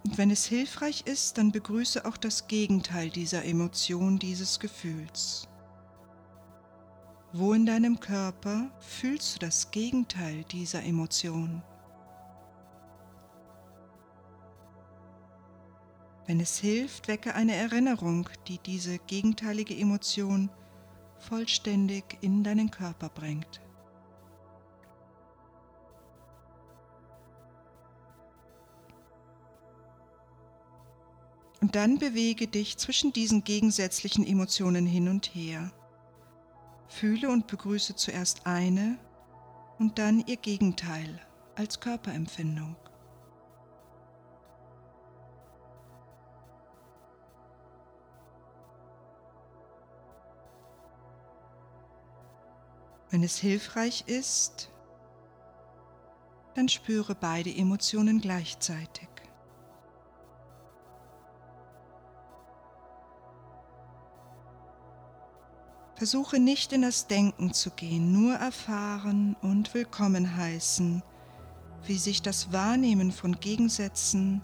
Und 0.04 0.18
wenn 0.18 0.32
es 0.32 0.46
hilfreich 0.46 1.04
ist, 1.06 1.38
dann 1.38 1.52
begrüße 1.52 2.06
auch 2.06 2.18
das 2.18 2.48
Gegenteil 2.48 3.10
dieser 3.10 3.46
Emotion, 3.46 4.20
dieses 4.20 4.60
Gefühls. 4.60 5.48
Wo 7.32 7.54
in 7.54 7.66
deinem 7.66 8.00
Körper 8.00 8.70
fühlst 8.80 9.36
du 9.36 9.40
das 9.40 9.72
Gegenteil 9.72 10.44
dieser 10.44 10.84
Emotion? 10.84 11.64
Wenn 16.26 16.40
es 16.40 16.58
hilft, 16.58 17.08
wecke 17.08 17.36
eine 17.36 17.56
Erinnerung, 17.56 18.30
die 18.48 18.58
diese 18.60 18.98
gegenteilige 18.98 19.76
Emotion 19.76 20.50
vollständig 21.18 22.18
in 22.22 22.44
deinen 22.44 22.72
Körper 22.72 23.10
bringt. 23.10 23.62
Und 31.64 31.76
dann 31.76 31.98
bewege 31.98 32.46
dich 32.46 32.78
zwischen 32.78 33.14
diesen 33.14 33.46
gegensätzlichen 33.46 34.28
Emotionen 34.28 34.86
hin 34.86 35.08
und 35.08 35.28
her. 35.28 35.72
Fühle 36.90 37.30
und 37.30 37.48
begrüße 37.48 37.96
zuerst 37.96 38.46
eine 38.46 39.00
und 39.80 39.98
dann 39.98 40.26
ihr 40.28 40.36
Gegenteil 40.36 41.22
als 41.56 41.80
Körperempfindung. 41.80 42.76
Wenn 53.10 53.24
es 53.24 53.38
hilfreich 53.38 54.04
ist, 54.08 54.70
dann 56.56 56.68
spüre 56.68 57.16
beide 57.16 57.56
Emotionen 57.56 58.20
gleichzeitig. 58.20 59.13
Versuche 66.04 66.38
nicht 66.38 66.74
in 66.74 66.82
das 66.82 67.08
Denken 67.08 67.54
zu 67.54 67.72
gehen, 67.72 68.12
nur 68.12 68.34
erfahren 68.34 69.38
und 69.42 69.74
willkommen 69.74 70.36
heißen, 70.36 71.02
wie 71.86 71.98
sich 71.98 72.22
das 72.22 72.52
Wahrnehmen 72.52 73.14
von 73.14 73.40
Gegensätzen 73.40 74.42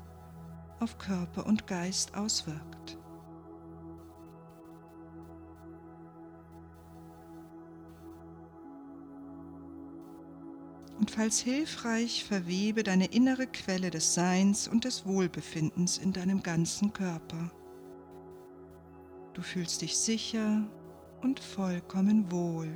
auf 0.80 0.98
Körper 0.98 1.46
und 1.46 1.68
Geist 1.68 2.16
auswirkt. 2.16 2.98
und 10.98 11.12
falls 11.12 11.40
hilfreich, 11.40 12.24
verwebe 12.24 12.84
deine 12.84 13.08
innere 13.08 13.48
Quelle 13.48 13.90
des 13.90 14.14
Seins 14.14 14.70
und 14.70 14.86
des 14.86 15.06
Wohlbefindens 15.06 15.98
in 15.98 16.14
deinem 16.14 16.42
ganzen 16.42 16.94
Körper. 16.94 17.52
Du 19.34 19.42
fühlst 19.42 19.82
dich 19.82 19.98
sicher 19.98 20.70
und 21.22 21.40
vollkommen 21.40 22.32
wohl. 22.32 22.70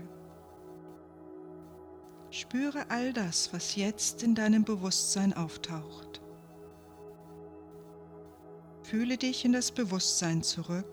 Spüre 2.29 2.89
all 2.89 3.13
das, 3.13 3.53
was 3.53 3.75
jetzt 3.75 4.23
in 4.23 4.35
deinem 4.35 4.63
Bewusstsein 4.63 5.33
auftaucht. 5.33 6.21
Fühle 8.81 9.17
dich 9.17 9.45
in 9.45 9.53
das 9.53 9.71
Bewusstsein 9.71 10.41
zurück. 10.43 10.85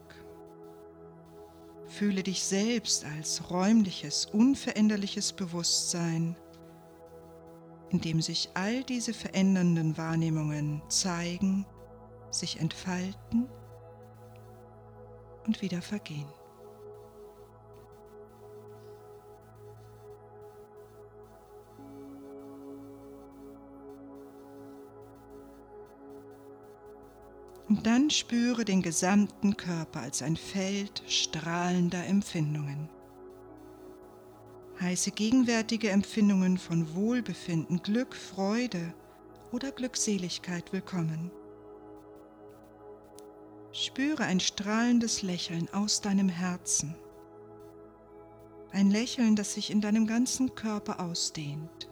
Fühle 1.87 2.23
dich 2.23 2.45
selbst 2.45 3.05
als 3.05 3.51
räumliches, 3.51 4.27
unveränderliches 4.27 5.33
Bewusstsein 5.33 6.37
in 7.91 8.01
dem 8.01 8.23
sich 8.23 8.49
all 8.55 8.83
diese 8.85 9.13
verändernden 9.13 9.99
Wahrnehmungen 9.99 10.81
zeigen, 10.89 11.67
sich 12.31 12.61
entfalten 12.61 13.49
und 15.47 15.61
wieder 15.61 15.83
vergehen. 15.83 16.29
Und 27.71 27.87
dann 27.87 28.11
spüre 28.11 28.65
den 28.65 28.83
gesamten 28.83 29.57
Körper 29.57 30.01
als 30.01 30.23
ein 30.23 30.37
Feld 30.37 31.05
strahlender 31.07 32.05
Empfindungen. 32.05 32.89
Heiße 34.81 35.13
gegenwärtige 35.13 35.91
Empfindungen 35.91 36.59
von 36.59 36.97
Wohlbefinden, 36.97 37.81
Glück, 37.81 38.17
Freude 38.17 38.93
oder 39.53 39.71
Glückseligkeit 39.71 40.73
willkommen. 40.73 41.31
Spüre 43.71 44.25
ein 44.25 44.41
strahlendes 44.41 45.23
Lächeln 45.23 45.73
aus 45.73 46.01
deinem 46.01 46.29
Herzen. 46.29 46.97
Ein 48.73 48.91
Lächeln, 48.91 49.37
das 49.37 49.55
sich 49.55 49.71
in 49.71 49.81
deinem 49.81 50.09
ganzen 50.09 50.57
Körper 50.57 50.99
ausdehnt. 50.99 51.89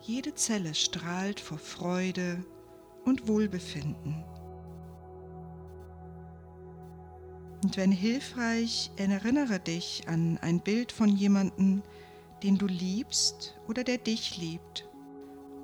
Jede 0.00 0.34
Zelle 0.34 0.74
strahlt 0.74 1.38
vor 1.38 1.58
Freude 1.58 2.44
und 3.04 3.28
Wohlbefinden. 3.28 4.24
Und 7.62 7.76
wenn 7.76 7.92
hilfreich, 7.92 8.90
erinnere 8.96 9.60
dich 9.60 10.04
an 10.08 10.38
ein 10.38 10.60
Bild 10.60 10.90
von 10.90 11.08
jemandem, 11.08 11.82
den 12.42 12.58
du 12.58 12.66
liebst 12.66 13.56
oder 13.68 13.84
der 13.84 13.98
dich 13.98 14.36
liebt, 14.36 14.88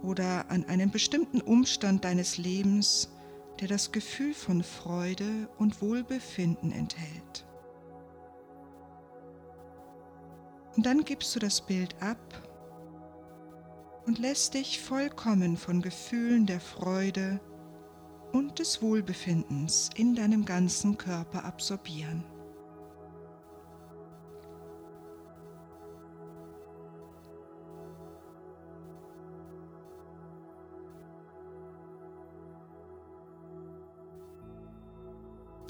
oder 0.03 0.51
an 0.51 0.65
einen 0.67 0.91
bestimmten 0.91 1.41
Umstand 1.41 2.05
deines 2.05 2.39
Lebens, 2.39 3.11
der 3.61 3.69
das 3.69 3.91
Gefühl 3.91 4.35
von 4.35 4.63
Freude 4.63 5.49
und 5.59 5.83
Wohlbefinden 5.83 6.73
enthält. 6.73 7.47
Und 10.77 10.87
dann 10.87 11.05
gibst 11.05 11.35
du 11.35 11.41
das 11.41 11.61
Bild 11.61 12.01
ab 12.01 12.48
und 14.09 14.19
lässt 14.19 14.55
dich 14.55 14.81
vollkommen 14.81 15.59
von 15.59 15.83
Gefühlen 15.83 16.47
der 16.47 16.61
Freude 16.61 17.43
und 18.33 18.59
des 18.59 18.81
Wohlbefindens 18.81 19.91
in 19.97 20.15
deinem 20.15 20.47
ganzen 20.47 20.97
Körper 20.97 21.45
absorbieren. 21.45 22.25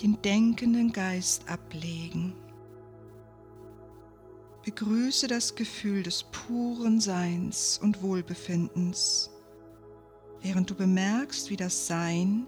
Den 0.01 0.22
denkenden 0.22 0.92
Geist 0.92 1.51
ablegen. 1.51 2.35
Begrüße 4.68 5.28
das 5.28 5.54
Gefühl 5.54 6.02
des 6.02 6.24
puren 6.24 7.00
Seins 7.00 7.81
und 7.83 8.02
Wohlbefindens 8.02 9.31
während 10.42 10.68
du 10.68 10.74
bemerkst, 10.74 11.48
wie 11.48 11.57
das 11.57 11.87
Sein 11.87 12.46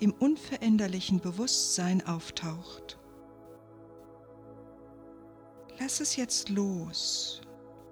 im 0.00 0.12
unveränderlichen 0.12 1.20
Bewusstsein 1.20 2.00
auftaucht. 2.06 2.98
Lass 5.78 6.00
es 6.00 6.16
jetzt 6.16 6.48
los, 6.48 7.42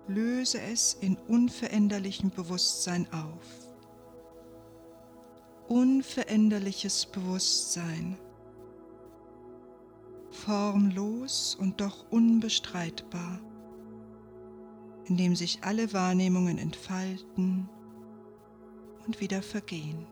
löse 0.09 0.59
es 0.59 0.95
in 1.03 1.19
unveränderlichem 1.29 2.31
Bewusstsein 2.31 3.07
auf. 3.13 3.45
Unveränderliches 5.69 7.05
Bewusstsein, 7.05 8.17
formlos 10.45 11.57
und 11.59 11.81
doch 11.81 12.11
unbestreitbar, 12.11 13.39
in 15.05 15.17
dem 15.17 15.37
sich 15.37 15.63
alle 15.63 15.93
Wahrnehmungen 15.93 16.59
entfalten 16.59 17.69
und 19.07 19.21
wieder 19.21 19.41
vergehen. 19.41 20.07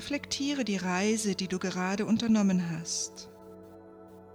Reflektiere 0.00 0.64
die 0.64 0.78
Reise, 0.78 1.34
die 1.34 1.46
du 1.46 1.58
gerade 1.58 2.06
unternommen 2.06 2.70
hast 2.70 3.28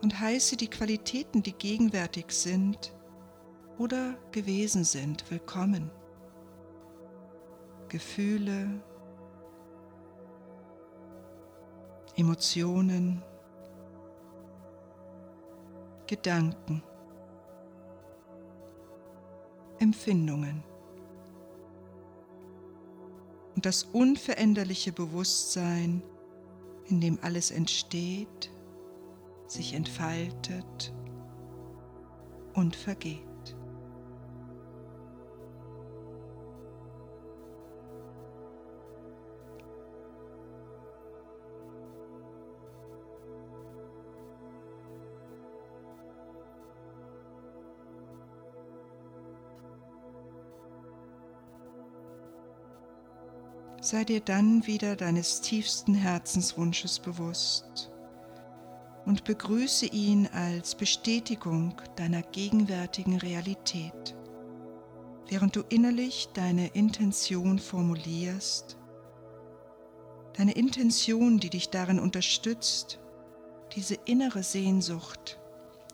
und 0.04 0.20
heiße 0.20 0.58
die 0.58 0.68
Qualitäten, 0.68 1.42
die 1.42 1.54
gegenwärtig 1.54 2.30
sind 2.30 2.96
oder 3.80 4.14
gewesen 4.32 4.84
sind, 4.84 5.32
willkommen. 5.32 5.90
Gefühle, 7.90 8.80
Emotionen, 12.16 13.24
Gedanken, 16.06 16.84
Empfindungen 19.80 20.64
und 23.56 23.66
das 23.66 23.84
unveränderliche 23.84 24.92
Bewusstsein, 24.92 26.04
in 26.88 27.02
dem 27.02 27.20
alles 27.22 27.52
entsteht, 27.52 28.52
sich 29.48 29.74
entfaltet 29.74 30.94
und 32.54 32.76
vergeht. 32.76 33.25
Sei 53.86 54.04
dir 54.04 54.20
dann 54.20 54.66
wieder 54.66 54.96
deines 54.96 55.42
tiefsten 55.42 55.94
Herzenswunsches 55.94 56.98
bewusst 57.00 57.92
und 59.06 59.26
begrüße 59.26 59.86
ihn 59.86 60.28
als 60.34 60.74
Bestätigung 60.74 61.80
deiner 61.96 62.24
gegenwärtigen 62.24 63.20
Realität, 63.20 64.16
während 65.30 65.56
du 65.56 65.62
innerlich 65.70 66.30
deine 66.34 66.70
Intention 66.70 67.60
formulierst, 67.60 68.76
deine 70.34 70.54
Intention, 70.54 71.40
die 71.40 71.52
dich 71.52 71.70
darin 71.70 72.00
unterstützt, 72.00 73.00
diese 73.76 74.00
innere 74.06 74.42
Sehnsucht 74.42 75.40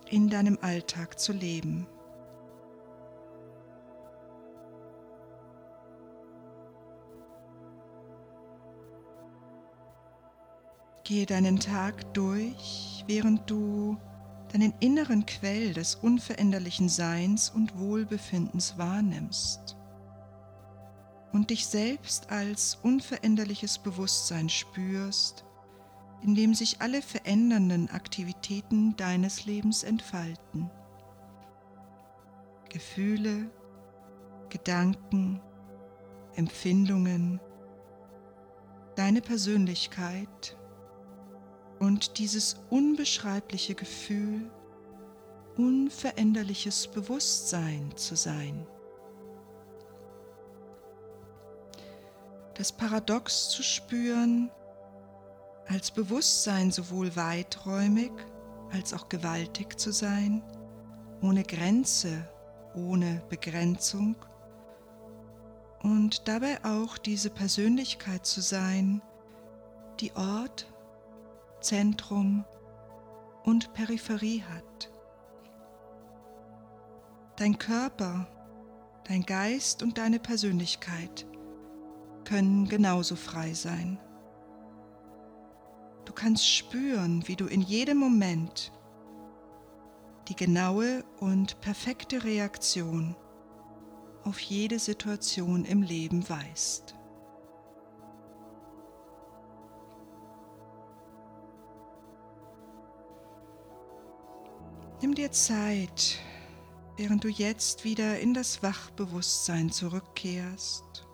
in 0.10 0.30
deinem 0.30 0.58
Alltag 0.62 1.20
zu 1.20 1.34
leben. 1.34 1.88
Gehe 11.04 11.26
deinen 11.26 11.60
Tag 11.60 12.14
durch, 12.14 13.04
während 13.08 13.50
du 13.50 13.98
deinen 14.52 14.74
inneren 14.80 15.26
Quell 15.26 15.74
des 15.74 15.96
unveränderlichen 15.96 16.90
Seins 16.90 17.50
und 17.50 17.78
Wohlbefindens 17.80 18.78
wahrnimmst 18.78 19.78
und 21.32 21.50
dich 21.50 21.66
selbst 21.66 22.30
als 22.30 22.78
unveränderliches 22.84 23.80
Bewusstsein 23.80 24.50
spürst, 24.50 25.46
in 26.22 26.36
dem 26.36 26.54
sich 26.54 26.82
alle 26.82 27.02
verändernden 27.02 27.90
Aktivitäten 27.90 28.96
deines 28.98 29.46
Lebens 29.46 29.84
entfalten. 29.84 30.70
Gefühle, 32.70 33.50
Gedanken, 34.50 35.42
Empfindungen, 36.36 37.40
deine 38.96 39.22
Persönlichkeit 39.22 40.58
und 41.82 42.20
dieses 42.20 42.58
unbeschreibliche 42.70 43.76
Gefühl, 43.76 44.50
unveränderliches 45.58 46.88
Bewusstsein 46.88 47.92
zu 47.96 48.16
sein. 48.16 48.66
Das 52.54 52.72
Paradox 52.72 53.50
zu 53.50 53.64
spüren, 53.64 54.52
als 55.68 55.92
Bewusstsein 55.92 56.72
sowohl 56.72 57.16
weiträumig 57.16 58.12
als 58.72 58.94
auch 58.94 59.10
gewaltig 59.10 59.78
zu 59.80 59.92
sein, 59.92 60.42
ohne 61.22 61.44
Grenze 61.44 62.26
ohne 62.76 63.22
Begrenzung 63.30 64.16
und 65.82 66.28
dabei 66.28 66.64
auch 66.64 66.98
diese 66.98 67.30
Persönlichkeit 67.30 68.26
zu 68.26 68.42
sein, 68.42 69.02
die 70.00 70.14
Ort, 70.16 70.71
Zentrum 71.62 72.44
und 73.44 73.74
Peripherie 73.74 74.44
hat. 74.44 74.92
Dein 77.38 77.58
Körper, 77.58 78.28
dein 79.08 79.24
Geist 79.24 79.82
und 79.84 79.98
deine 79.98 80.20
Persönlichkeit 80.20 81.26
können 82.26 82.68
genauso 82.68 83.16
frei 83.16 83.54
sein. 83.54 84.00
Du 86.06 86.14
kannst 86.14 86.48
spüren, 86.48 87.28
wie 87.28 87.36
du 87.36 87.46
in 87.46 87.62
jedem 87.62 87.98
Moment 87.98 88.72
die 90.28 90.36
genaue 90.36 91.04
und 91.20 91.60
perfekte 91.62 92.24
Reaktion 92.24 93.16
auf 94.24 94.40
jede 94.40 94.80
Situation 94.80 95.66
im 95.66 95.82
Leben 95.82 96.28
weißt. 96.28 96.96
Nimm 105.02 105.16
dir 105.16 105.32
Zeit, 105.32 106.20
während 106.96 107.24
du 107.24 107.28
jetzt 107.28 107.86
wieder 107.86 108.20
in 108.20 108.36
das 108.36 108.62
Wachbewusstsein 108.62 109.72
zurückkehrst. 109.72 111.08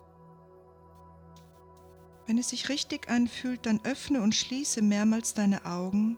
Wenn 2.26 2.38
es 2.38 2.50
sich 2.50 2.68
richtig 2.68 3.10
anfühlt, 3.10 3.66
dann 3.66 3.80
öffne 3.86 4.22
und 4.22 4.36
schließe 4.36 4.82
mehrmals 4.82 5.36
deine 5.36 5.64
Augen, 5.66 6.18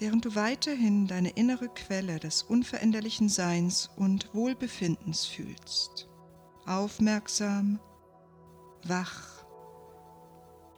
während 0.00 0.24
du 0.24 0.34
weiterhin 0.34 1.06
deine 1.06 1.30
innere 1.30 1.68
Quelle 1.68 2.18
des 2.18 2.42
unveränderlichen 2.42 3.28
Seins 3.28 3.88
und 3.94 4.34
Wohlbefindens 4.34 5.26
fühlst. 5.26 6.08
Aufmerksam, 6.66 7.78
wach, 8.82 9.46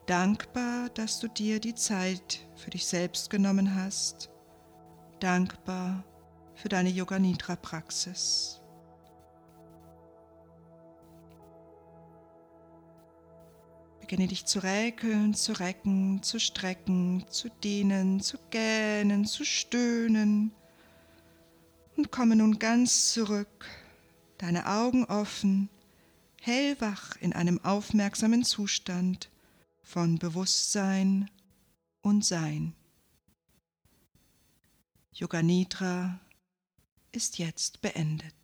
dankbar, 0.05 0.91
dass 0.91 1.21
du 1.21 1.29
dir 1.29 1.59
die 1.59 1.75
Zeit 1.75 2.47
für 2.55 2.69
dich 2.69 2.85
selbst 2.85 3.31
genommen 3.31 3.75
hast 3.75 4.29
dankbar 5.19 6.05
für 6.55 6.69
deine 6.69 6.89
Yoga 6.89 7.19
Nidra 7.19 7.57
Praxis. 7.57 8.61
Beginne 14.01 14.27
dich 14.27 14.47
zu 14.47 14.61
räkeln, 14.61 15.35
zu 15.35 15.53
recken, 15.53 16.23
zu 16.23 16.41
strecken, 16.41 17.27
zu 17.29 17.51
dehnen, 17.63 18.21
zu 18.21 18.39
gähnen, 18.51 19.27
zu 19.27 19.45
stöhnen 19.45 20.53
und 21.97 22.11
komme 22.11 22.37
nun 22.37 22.59
ganz 22.59 23.13
zurück, 23.13 23.67
deine 24.39 24.67
Augen 24.67 25.05
offen, 25.05 25.69
hellwach 26.41 27.17
in 27.21 27.33
einem 27.35 27.63
aufmerksamen 27.65 28.45
Zustand 28.45 29.31
von 29.83 30.19
Bewusstsein 30.19 31.31
und 32.01 32.25
Sein. 32.25 32.75
Yoga 35.13 35.43
Nidra 35.43 36.21
ist 37.13 37.39
jetzt 37.39 37.81
beendet. 37.81 38.35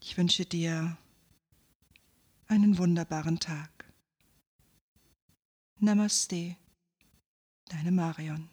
Ich 0.00 0.16
wünsche 0.16 0.46
dir 0.46 0.96
einen 2.46 2.78
wunderbaren 2.78 3.38
Tag. 3.38 3.92
Namaste, 5.80 6.56
deine 7.66 7.92
Marion. 7.92 8.48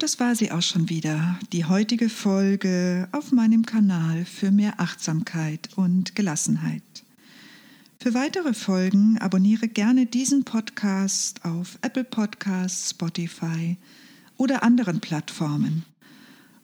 Und 0.00 0.04
das 0.04 0.18
war 0.18 0.34
sie 0.34 0.50
auch 0.50 0.62
schon 0.62 0.88
wieder, 0.88 1.38
die 1.52 1.66
heutige 1.66 2.08
Folge 2.08 3.06
auf 3.12 3.32
meinem 3.32 3.66
Kanal 3.66 4.24
für 4.24 4.50
mehr 4.50 4.80
Achtsamkeit 4.80 5.68
und 5.76 6.16
Gelassenheit. 6.16 6.82
Für 7.98 8.14
weitere 8.14 8.54
Folgen 8.54 9.18
abonniere 9.18 9.68
gerne 9.68 10.06
diesen 10.06 10.44
Podcast 10.44 11.44
auf 11.44 11.78
Apple 11.82 12.04
Podcasts, 12.04 12.92
Spotify 12.92 13.76
oder 14.38 14.62
anderen 14.62 15.00
Plattformen. 15.00 15.84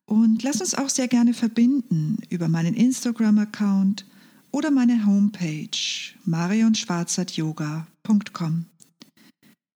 Und 0.06 0.42
lass 0.42 0.62
uns 0.62 0.74
auch 0.74 0.88
sehr 0.88 1.08
gerne 1.08 1.34
verbinden 1.34 2.16
über 2.30 2.48
meinen 2.48 2.72
Instagram-Account 2.72 4.06
oder 4.50 4.70
meine 4.70 5.04
Homepage 5.04 5.68
marionschwarzertyoga.com. 6.24 8.64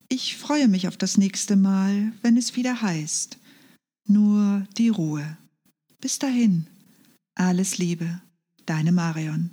Ich 0.08 0.38
freue 0.38 0.66
mich 0.66 0.88
auf 0.88 0.96
das 0.96 1.18
nächste 1.18 1.56
Mal, 1.56 2.14
wenn 2.22 2.38
es 2.38 2.56
wieder 2.56 2.80
heißt 2.80 3.36
nur 4.06 4.66
die 4.76 4.88
Ruhe. 4.88 5.36
Bis 6.00 6.18
dahin, 6.18 6.66
alles 7.34 7.78
Liebe, 7.78 8.20
deine 8.66 8.92
Marion. 8.92 9.50